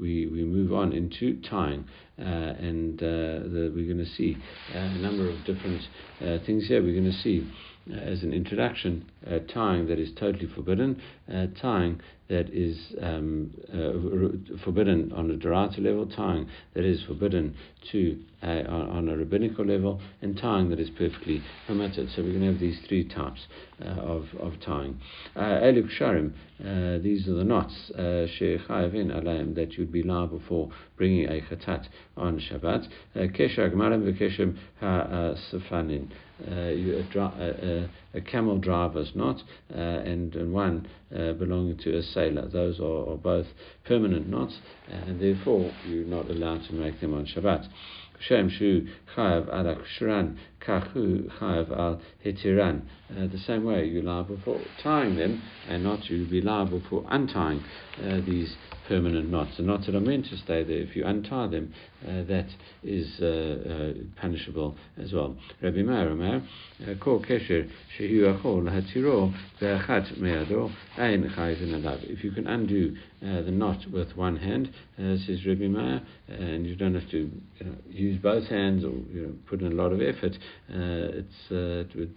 we, 0.00 0.26
we 0.26 0.44
move 0.44 0.72
on 0.72 0.92
into 0.92 1.40
tying, 1.42 1.84
uh, 2.18 2.22
and 2.22 3.02
uh, 3.02 3.06
the, 3.06 3.72
we're 3.74 3.92
going 3.92 4.04
to 4.04 4.10
see 4.16 4.36
a 4.72 4.98
number 4.98 5.28
of 5.28 5.38
different 5.44 5.82
things 6.46 6.68
here. 6.68 6.82
We're 6.82 6.94
going 6.94 7.12
to 7.12 7.18
see 7.22 7.46
as 7.92 8.22
an 8.22 8.32
introduction, 8.32 9.10
uh, 9.26 9.38
tying 9.52 9.86
that 9.86 9.98
is 9.98 10.10
totally 10.18 10.46
forbidden, 10.46 11.00
uh, 11.32 11.46
tying 11.60 12.00
that 12.28 12.48
is 12.50 12.78
um, 13.00 13.52
uh, 13.72 14.58
forbidden 14.64 15.12
on 15.12 15.30
a 15.30 15.34
Dorata 15.34 15.78
level, 15.78 16.06
tying 16.06 16.48
that 16.74 16.84
is 16.84 17.02
forbidden 17.04 17.54
to 17.92 18.18
uh, 18.42 18.46
on, 18.46 18.88
on, 18.88 19.08
a 19.08 19.16
rabbinical 19.16 19.64
level, 19.64 20.00
and 20.22 20.36
tying 20.36 20.68
that 20.70 20.80
is 20.80 20.90
perfectly 20.90 21.42
permitted. 21.66 22.10
So 22.10 22.22
we're 22.22 22.30
going 22.30 22.40
to 22.40 22.52
have 22.52 22.60
these 22.60 22.78
three 22.88 23.08
types 23.08 23.46
uh, 23.80 23.88
of, 23.88 24.26
of 24.40 24.54
tying. 24.60 25.00
Uh, 25.34 25.60
Eluk 25.62 25.88
Sharim, 25.98 26.32
these 27.02 27.28
are 27.28 27.34
the 27.34 27.44
knots, 27.44 27.74
She'chayavin 27.88 29.12
alayim, 29.12 29.54
that 29.54 29.74
you'd 29.74 29.92
be 29.92 30.02
liable 30.02 30.42
for 30.48 30.70
bringing 30.96 31.26
a 31.26 31.40
chatat 31.40 31.86
on 32.16 32.40
Shabbat. 32.40 32.88
Kesha 33.16 33.72
Gmarim 33.72 34.12
v'keshem 34.12 34.56
ha-safanin 34.80 36.10
uh, 36.50 36.54
a, 36.54 37.06
a, 37.38 37.90
a, 38.14 38.20
camel 38.20 38.58
driver's 38.58 39.12
knot 39.14 39.42
uh, 39.74 39.78
and, 39.78 40.34
and, 40.34 40.52
one 40.52 40.86
uh, 41.14 41.32
belonging 41.32 41.78
to 41.78 41.96
a 41.96 42.02
sailor. 42.02 42.46
Those 42.48 42.78
are, 42.78 43.10
are, 43.12 43.16
both 43.16 43.46
permanent 43.84 44.28
knots, 44.28 44.58
and 44.88 45.20
therefore 45.20 45.72
you're 45.86 46.04
not 46.04 46.28
allowed 46.28 46.64
to 46.68 46.74
make 46.74 47.00
them 47.00 47.14
on 47.14 47.26
Shabbat. 47.26 47.66
Shem 48.20 48.50
Shu 48.50 48.86
Chayav 49.14 49.48
al 49.48 49.82
Shran 49.98 50.36
Al 50.68 52.00
Hitiran. 52.24 52.82
The 53.08 53.38
same 53.46 53.64
way 53.64 53.86
you're 53.86 54.02
liable 54.02 54.38
for 54.44 54.60
tying 54.82 55.16
them 55.16 55.42
and 55.68 55.82
not 55.82 56.02
to 56.08 56.28
be 56.28 56.40
liable 56.40 56.82
for 56.88 57.04
untying 57.08 57.62
uh, 58.02 58.20
these 58.26 58.54
permanent 58.88 59.30
knots. 59.30 59.56
The 59.56 59.62
knots 59.62 59.86
that 59.86 59.94
are 59.94 60.00
meant 60.00 60.26
to 60.26 60.36
stay 60.36 60.62
there, 60.62 60.78
if 60.78 60.94
you 60.96 61.04
untie 61.04 61.48
them, 61.48 61.72
uh, 62.06 62.22
that 62.24 62.46
is 62.82 63.20
uh, 63.20 63.26
uh, 63.26 64.20
punishable 64.20 64.76
as 64.96 65.12
well. 65.12 65.36
Rabbi 65.62 65.82
Meir 65.82 66.10
Omer, 66.10 66.42
Kol 67.00 67.20
Kesher 67.20 67.68
Shehu 67.98 68.40
Achol 68.40 68.62
Hatiro 68.64 69.32
Ve'achat 69.60 70.20
Ein 70.98 71.24
Alav. 71.24 72.04
If 72.04 72.22
you 72.22 72.30
can 72.30 72.46
undo 72.46 72.94
uh, 73.22 73.42
the 73.42 73.50
knot 73.50 73.86
with 73.92 74.16
one 74.16 74.36
hand, 74.36 74.70
uh, 74.98 75.16
says 75.26 75.44
Rabbi 75.46 75.66
Meir, 75.66 76.02
and 76.28 76.66
you 76.66 76.76
don't 76.76 76.94
have 76.94 77.10
to 77.10 77.30
you 77.58 77.66
know, 77.66 77.74
use 77.88 78.20
both 78.22 78.46
hands 78.48 78.84
or 78.84 78.92
you 79.12 79.26
know, 79.26 79.32
put 79.48 79.60
in 79.60 79.72
a 79.72 79.74
lot 79.74 79.92
of 79.92 80.00
effort, 80.00 80.36
it's 80.68 81.50
uh, 81.50 82.00
it, 82.00 82.10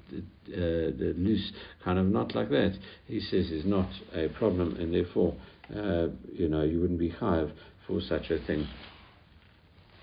it, 0.47 1.17
loose 1.17 1.52
kind 1.84 1.99
of 1.99 2.06
knot 2.06 2.36
like 2.36 2.49
that. 2.49 2.78
He 3.08 3.19
says 3.19 3.52
is 3.52 3.65
not 3.65 3.89
a 4.13 4.30
problem, 4.30 4.75
and 4.78 4.93
therefore 4.93 5.36
uh, 5.75 6.08
you 6.34 6.49
know, 6.49 6.63
you 6.63 6.80
wouldn't 6.80 6.99
be 6.99 7.12
chayav 7.12 7.52
for 7.86 8.02
such 8.02 8.32
a 8.32 8.39
thing. 8.45 8.67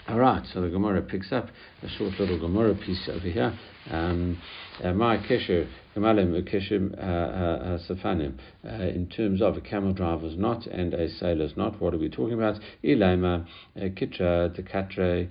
All 0.09 0.19
right, 0.19 0.47
so 0.55 0.61
the 0.61 0.69
Gemara 0.69 1.03
picks 1.03 1.33
up 1.33 1.49
a 1.83 1.89
short 1.89 2.13
little 2.21 2.39
Gemara 2.39 2.75
piece 2.75 3.09
over 3.09 3.29
here. 3.29 3.59
Um, 3.91 4.41
uh, 4.83 4.93
my 4.93 5.19
kesher 5.19 5.69
uh, 5.97 7.01
uh, 7.01 7.79
safanim. 7.89 8.39
In 8.65 9.09
terms 9.09 9.41
of 9.41 9.57
a 9.57 9.61
camel 9.61 9.93
driver's 9.93 10.37
knot 10.37 10.67
and 10.67 10.93
a 10.95 11.09
sailor's 11.09 11.57
knot, 11.57 11.81
what 11.81 11.95
are 11.95 11.99
we 11.99 12.09
talking 12.09 12.35
about? 12.35 12.61
Ilema 12.85 13.47
kitra 13.77 14.55
de 14.55 14.63
katre 14.63 15.31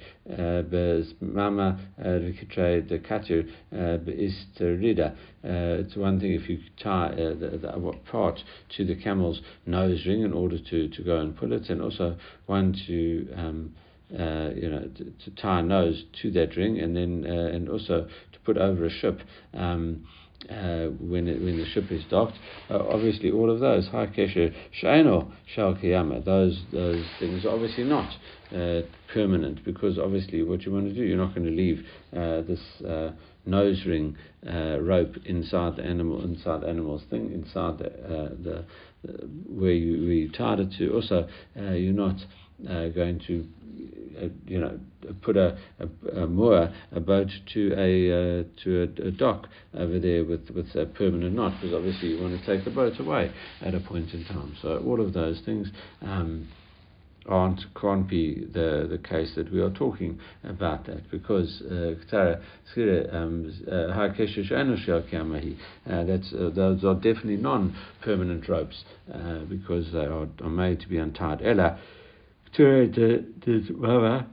bez 0.69 1.13
mama 1.21 1.79
kitra 1.99 2.87
de 2.87 2.99
katir 2.99 3.47
rida. 4.59 5.15
It's 5.43 5.95
one 5.95 6.19
thing 6.19 6.33
if 6.33 6.49
you 6.49 6.59
tie 6.81 7.09
uh, 7.09 7.35
the, 7.35 7.59
the 7.61 7.93
part 8.11 8.39
to 8.77 8.85
the 8.85 8.95
camel's 8.95 9.41
nose 9.65 10.05
ring 10.07 10.21
in 10.21 10.33
order 10.33 10.57
to, 10.57 10.87
to 10.89 11.03
go 11.03 11.17
and 11.17 11.37
pull 11.37 11.53
it, 11.53 11.69
and 11.69 11.81
also 11.81 12.17
one 12.47 12.75
to 12.87 13.27
um, 13.35 13.75
uh, 14.13 14.49
you 14.55 14.69
know, 14.69 14.87
to, 14.95 15.03
to, 15.23 15.31
tie 15.41 15.59
a 15.59 15.63
nose 15.63 16.03
to 16.21 16.31
that 16.31 16.55
ring, 16.55 16.79
and 16.79 16.95
then 16.95 17.25
uh, 17.27 17.55
and 17.55 17.69
also 17.69 18.07
to 18.31 18.39
put 18.45 18.57
over 18.57 18.85
a 18.85 18.89
ship 18.89 19.21
um, 19.53 20.05
uh, 20.49 20.87
when 20.99 21.27
it, 21.27 21.41
when 21.41 21.57
the 21.57 21.65
ship 21.65 21.91
is 21.91 22.03
docked. 22.09 22.37
Uh, 22.69 22.79
obviously, 22.89 23.31
all 23.31 23.49
of 23.49 23.59
those 23.59 23.87
high 23.87 24.07
kesher 24.07 24.53
shaino 24.81 25.31
shal 25.55 25.75
kiyama. 25.75 26.23
Those 26.23 26.61
those 26.71 27.05
things 27.19 27.45
are 27.45 27.49
obviously 27.49 27.83
not 27.83 28.11
uh, 28.55 28.81
permanent 29.11 29.63
because 29.65 29.97
obviously 29.97 30.43
what 30.43 30.61
you 30.63 30.71
want 30.71 30.85
to 30.85 30.93
do, 30.93 31.03
you're 31.03 31.17
not 31.17 31.33
going 31.33 31.47
to 31.47 31.51
leave 31.51 31.85
uh, 32.13 32.41
this 32.41 32.59
nose 33.47 33.83
ring 33.85 34.17
rope 34.43 35.15
inside 35.25 35.77
the 35.77 35.83
animal 35.83 36.23
inside 36.23 36.61
the 36.61 36.67
animal's 36.67 37.03
thing 37.09 37.31
inside 37.31 37.77
the 37.77 38.35
the 38.43 38.65
where 39.47 39.71
you 39.71 40.05
where 40.05 40.13
you 40.13 40.31
tied 40.31 40.59
it 40.59 40.71
to. 40.77 40.93
Also, 40.93 41.27
you're 41.55 41.93
not 41.93 42.17
uh, 42.69 42.87
going 42.89 43.19
to, 43.27 43.45
uh, 44.21 44.27
you 44.47 44.59
know, 44.59 44.79
put 45.21 45.37
a, 45.37 45.57
a, 45.79 46.21
a 46.21 46.27
moor, 46.27 46.73
a 46.91 46.99
boat 46.99 47.29
to 47.53 47.73
a 47.73 48.11
uh, 48.11 48.43
to 48.63 48.81
a, 48.81 49.07
a, 49.07 49.11
dock 49.11 49.47
over 49.73 49.99
there 49.99 50.23
with 50.23 50.49
with 50.51 50.73
a 50.75 50.85
permanent 50.85 51.35
knot, 51.35 51.53
because 51.59 51.75
obviously 51.75 52.09
you 52.09 52.21
want 52.21 52.39
to 52.39 52.45
take 52.45 52.65
the 52.65 52.71
boat 52.71 52.99
away 52.99 53.31
at 53.61 53.75
a 53.75 53.79
point 53.79 54.13
in 54.13 54.23
time. 54.25 54.55
So 54.61 54.83
all 54.85 55.01
of 55.01 55.13
those 55.13 55.41
things. 55.45 55.67
Um, 56.01 56.47
aren't 57.27 57.61
can't 57.79 58.07
be 58.07 58.45
the 58.53 58.87
the 58.89 58.97
case 58.97 59.33
that 59.35 59.51
we 59.51 59.59
are 59.59 59.71
talking 59.71 60.19
about 60.43 60.85
that 60.85 61.09
because 61.09 61.61
uh, 61.71 61.95
um, 63.11 63.51
uh, 65.89 66.03
that's 66.03 66.33
uh, 66.33 66.49
those 66.53 66.83
are 66.83 66.95
definitely 66.95 67.37
non-permanent 67.37 68.47
ropes 68.47 68.83
uh, 69.13 69.39
because 69.49 69.91
they 69.91 70.05
are, 70.05 70.27
are 70.43 70.49
made 70.49 70.79
to 70.79 70.87
be 70.87 70.97
untied. 70.97 71.41
Ella 71.43 71.79
Ture 72.55 72.87
de, 72.87 73.25
de 73.45 73.73
Wawa 73.73 74.25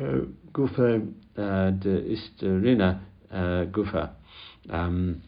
uh, 0.00 0.20
Gufa 0.52 1.02
uh, 1.36 1.70
de 1.70 2.14
Isterina 2.14 3.00
uh, 3.30 3.66
Gufa. 3.70 4.10
Um, 4.70 5.20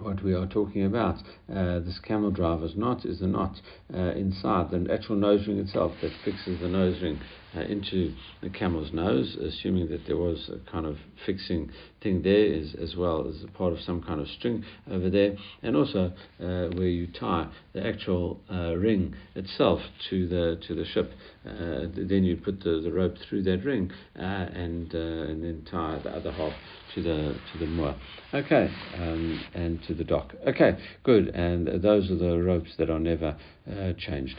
what 0.00 0.22
we 0.24 0.34
are 0.34 0.46
talking 0.46 0.84
about. 0.84 1.22
Uh, 1.48 1.78
this 1.78 2.00
camel 2.00 2.30
driver's 2.30 2.76
knot 2.76 3.04
is 3.04 3.20
the 3.20 3.26
knot 3.26 3.54
uh, 3.94 4.10
inside 4.12 4.68
the 4.70 4.92
actual 4.92 5.14
nose 5.14 5.46
ring 5.46 5.58
itself 5.58 5.92
that 6.02 6.10
fixes 6.24 6.58
the 6.60 6.68
nose 6.68 7.00
ring 7.00 7.20
uh, 7.56 7.60
into 7.60 8.12
the 8.42 8.50
camel's 8.50 8.92
nose, 8.92 9.36
assuming 9.36 9.88
that 9.88 10.04
there 10.06 10.16
was 10.16 10.50
a 10.52 10.70
kind 10.70 10.84
of 10.84 10.96
fixing 11.24 11.70
thing 12.02 12.20
there 12.22 12.52
as, 12.52 12.74
as 12.82 12.96
well 12.96 13.28
as 13.28 13.44
a 13.44 13.48
part 13.56 13.72
of 13.72 13.78
some 13.80 14.02
kind 14.02 14.20
of 14.20 14.26
string 14.26 14.64
over 14.90 15.08
there, 15.08 15.36
and 15.62 15.76
also 15.76 16.12
uh, 16.40 16.66
where 16.74 16.88
you 16.88 17.06
tie 17.06 17.48
the 17.74 17.86
actual 17.86 18.40
uh, 18.52 18.74
ring 18.74 19.14
itself 19.36 19.80
to 20.10 20.26
the 20.26 20.60
to 20.66 20.74
the 20.74 20.84
ship. 20.84 21.12
Then 21.44 22.24
you 22.24 22.36
put 22.36 22.60
the, 22.60 22.80
the 22.82 22.92
rope 22.92 23.14
through 23.28 23.44
that 23.44 23.64
ring 23.64 23.92
and 24.16 24.92
and 24.92 25.44
then 25.44 25.64
tie 25.70 26.00
the 26.02 26.10
other 26.10 26.32
half 26.32 26.52
to 26.96 27.02
the 27.02 27.36
to 27.52 27.58
the 27.58 27.66
moor. 27.66 27.94
Okay, 28.34 28.68
um, 28.96 29.40
and 29.54 29.82
to 29.84 29.94
the 29.94 30.04
dock. 30.04 30.34
Okay, 30.46 30.76
good. 31.04 31.35
And 31.36 31.82
those 31.82 32.10
are 32.10 32.16
the 32.16 32.40
ropes 32.42 32.70
that 32.78 32.88
are 32.88 32.98
never 32.98 33.36
uh, 33.70 33.92
changed. 33.98 34.36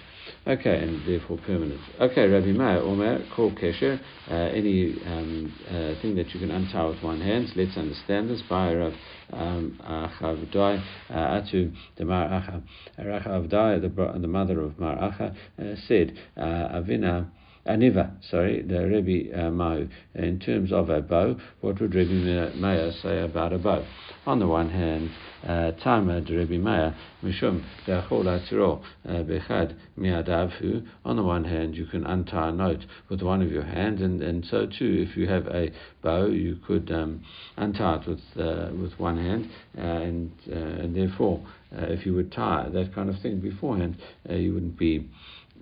Okay, 0.47 0.81
and 0.81 1.07
therefore 1.07 1.37
permanent. 1.45 1.79
Okay, 2.01 2.27
Rabbi 2.27 2.47
Meir, 2.47 2.79
Omer, 2.79 3.23
call 3.35 3.51
kesher, 3.51 3.99
uh, 4.31 4.33
any 4.33 4.95
um, 5.05 5.53
uh, 5.67 6.01
thing 6.01 6.15
that 6.15 6.33
you 6.33 6.39
can 6.39 6.49
untie 6.49 6.85
with 6.85 7.03
one 7.03 7.21
hand. 7.21 7.49
Let's 7.55 7.77
understand 7.77 8.31
this 8.31 8.41
by 8.49 8.73
Rav 8.73 8.93
um, 9.31 9.79
Achavdai 9.83 10.83
uh, 11.11 11.13
Atu, 11.13 11.71
the 11.97 12.05
Mar 12.05 12.29
Acha. 12.29 12.63
Achavdai, 12.97 13.79
the, 13.79 14.19
the 14.19 14.27
mother 14.27 14.59
of 14.61 14.79
Mar 14.79 14.95
Acha, 14.97 15.35
uh, 15.59 15.75
said, 15.87 16.17
Avina. 16.35 17.29
Aniva, 17.67 18.11
sorry, 18.29 18.61
the 18.61 18.87
Rebbe 18.87 19.37
uh, 19.37 19.85
in 20.15 20.39
terms 20.39 20.71
of 20.71 20.89
a 20.89 21.01
bow, 21.01 21.35
what 21.61 21.81
would 21.81 21.93
Rebbe 21.93 22.55
Meir 22.55 22.91
say 23.03 23.19
about 23.21 23.51
a 23.51 23.57
bow? 23.57 23.85
On 24.25 24.39
the 24.39 24.47
one 24.47 24.69
hand, 24.69 25.09
uh, 25.45 25.71
Tama 25.83 26.21
de 26.21 26.37
Rebbe 26.37 26.57
Meir, 26.57 26.95
Mishum 27.23 27.63
De'achol 27.85 28.25
Atiro 28.25 28.81
uh, 29.07 29.23
Bechad 29.23 29.75
Miadavhu. 29.97 30.87
On 31.03 31.15
the 31.17 31.23
one 31.23 31.43
hand, 31.43 31.75
you 31.75 31.85
can 31.85 32.05
untie 32.05 32.49
a 32.49 32.51
knot 32.51 32.85
with 33.09 33.21
one 33.21 33.41
of 33.41 33.51
your 33.51 33.63
hands, 33.63 34.01
and, 34.01 34.21
and 34.21 34.45
so 34.45 34.65
too, 34.65 35.05
if 35.09 35.17
you 35.17 35.27
have 35.27 35.47
a 35.47 35.69
bow, 36.01 36.27
you 36.27 36.57
could 36.65 36.89
um, 36.91 37.21
untie 37.57 37.97
it 37.97 38.07
with 38.07 38.19
uh, 38.37 38.69
with 38.81 38.97
one 38.97 39.17
hand, 39.17 39.49
uh, 39.77 39.81
and 39.81 40.31
uh, 40.49 40.55
and 40.55 40.95
therefore, 40.95 41.45
if 41.71 42.05
you 42.05 42.13
would 42.13 42.31
tie 42.31 42.69
that 42.71 42.95
kind 42.95 43.09
of 43.09 43.19
thing 43.21 43.39
beforehand, 43.39 43.97
you 44.29 44.53
wouldn't 44.53 44.77
be 44.77 45.09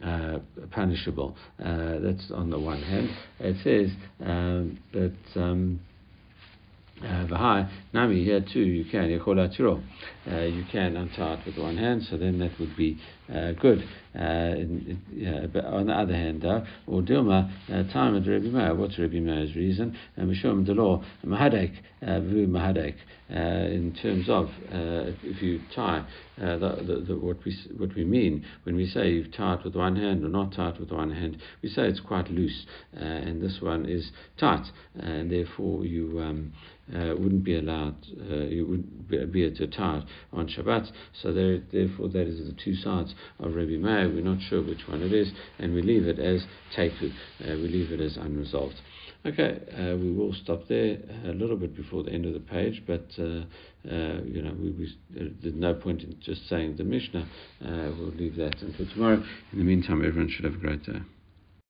uh, 0.03 0.39
punishable. 0.71 1.35
Uh, 1.59 1.99
that's 1.99 2.31
on 2.31 2.49
the 2.49 2.59
one 2.59 2.81
hand. 2.81 3.09
It 3.39 3.57
says 3.63 3.95
um, 4.25 4.79
that. 4.93 5.15
Um, 5.35 5.79
uh, 7.03 7.67
Nami 7.93 8.23
here 8.23 8.39
too, 8.39 8.61
you 8.61 8.85
can, 8.89 9.09
uh, 10.31 10.39
you 10.39 10.63
can 10.71 10.95
untie 10.95 11.33
it 11.33 11.45
with 11.45 11.57
one 11.57 11.75
hand, 11.75 12.03
so 12.09 12.15
then 12.15 12.39
that 12.39 12.57
would 12.57 12.75
be 12.77 12.97
uh, 13.33 13.51
good. 13.53 13.83
Uh, 14.13 14.55
but 15.51 15.65
on 15.65 15.87
the 15.87 15.93
other 15.93 16.13
hand, 16.13 16.41
though, 16.41 16.65
or 16.87 17.01
Dilma, 17.01 17.91
time 17.91 18.15
of 18.15 18.25
Rabbi 18.25 18.45
Meir, 18.45 18.73
what's 18.73 18.97
Rabbi 18.97 19.19
Meir's 19.19 19.55
reason? 19.55 19.97
Mishum 20.17 20.65
Delor, 20.65 21.03
Mahadek, 21.25 21.73
Vu 22.01 22.47
Mahadek, 22.47 22.95
in 23.29 23.93
terms 24.01 24.29
of 24.29 24.49
if 24.71 25.41
you 25.41 25.59
tie 25.75 26.05
the, 26.37 26.83
the, 26.87 27.05
the, 27.07 27.19
what, 27.19 27.43
we, 27.43 27.57
what 27.77 27.93
we 27.95 28.05
mean 28.05 28.45
when 28.63 28.77
we 28.77 28.87
say 28.87 29.09
you've 29.09 29.33
tied 29.33 29.63
with 29.65 29.75
one 29.75 29.97
hand 29.97 30.23
or 30.23 30.29
not 30.29 30.53
tied 30.53 30.79
with 30.79 30.91
one 30.91 31.11
hand, 31.11 31.37
we 31.61 31.67
say 31.67 31.81
it's 31.83 31.99
quite 31.99 32.29
loose, 32.31 32.65
and 32.93 33.41
this 33.41 33.57
one 33.59 33.85
is 33.85 34.11
tight, 34.39 34.65
and 34.95 35.29
therefore 35.29 35.83
you. 35.83 36.21
Um, 36.21 36.53
uh, 36.93 37.15
wouldn't 37.17 37.43
be 37.43 37.57
allowed, 37.57 37.95
uh, 38.29 38.45
you 38.45 38.63
would 38.67 39.31
be, 39.31 39.49
to 39.49 39.65
tie 39.65 40.03
on 40.31 40.47
Shabbat. 40.47 40.87
So 41.19 41.33
there, 41.33 41.59
therefore, 41.71 42.09
that 42.09 42.27
is 42.27 42.45
the 42.45 42.55
two 42.63 42.75
sides 42.75 43.14
of 43.39 43.55
Rabbi 43.55 43.77
Meir. 43.77 44.09
We're 44.09 44.21
not 44.23 44.41
sure 44.49 44.63
which 44.63 44.87
one 44.87 45.01
it 45.01 45.13
is, 45.13 45.31
and 45.59 45.73
we 45.73 45.81
leave 45.81 46.07
it 46.07 46.19
as 46.19 46.45
teku. 46.75 47.11
Uh, 47.41 47.55
we 47.55 47.67
leave 47.67 47.91
it 47.91 48.01
as 48.01 48.17
unresolved. 48.17 48.75
Okay, 49.25 49.59
uh, 49.73 49.97
we 49.97 50.11
will 50.11 50.33
stop 50.33 50.67
there 50.67 50.97
a 51.25 51.33
little 51.33 51.57
bit 51.57 51.75
before 51.75 52.03
the 52.03 52.11
end 52.11 52.25
of 52.25 52.33
the 52.33 52.39
page, 52.39 52.83
but 52.85 53.07
uh, 53.17 53.41
uh, 53.91 54.21
you 54.23 54.41
know, 54.41 54.53
we, 54.59 54.71
we, 54.71 54.97
there's 55.41 55.55
no 55.55 55.73
point 55.73 56.03
in 56.03 56.15
just 56.21 56.47
saying 56.47 56.75
the 56.77 56.83
Mishnah. 56.83 57.27
we'll 57.61 58.13
leave 58.15 58.35
that 58.35 58.61
until 58.61 58.87
tomorrow. 58.93 59.23
In 59.51 59.57
the 59.57 59.63
meantime, 59.63 60.05
everyone 60.05 60.29
should 60.29 60.45
have 60.45 60.55
a 60.55 60.57
great 60.57 60.83
day. 60.83 60.99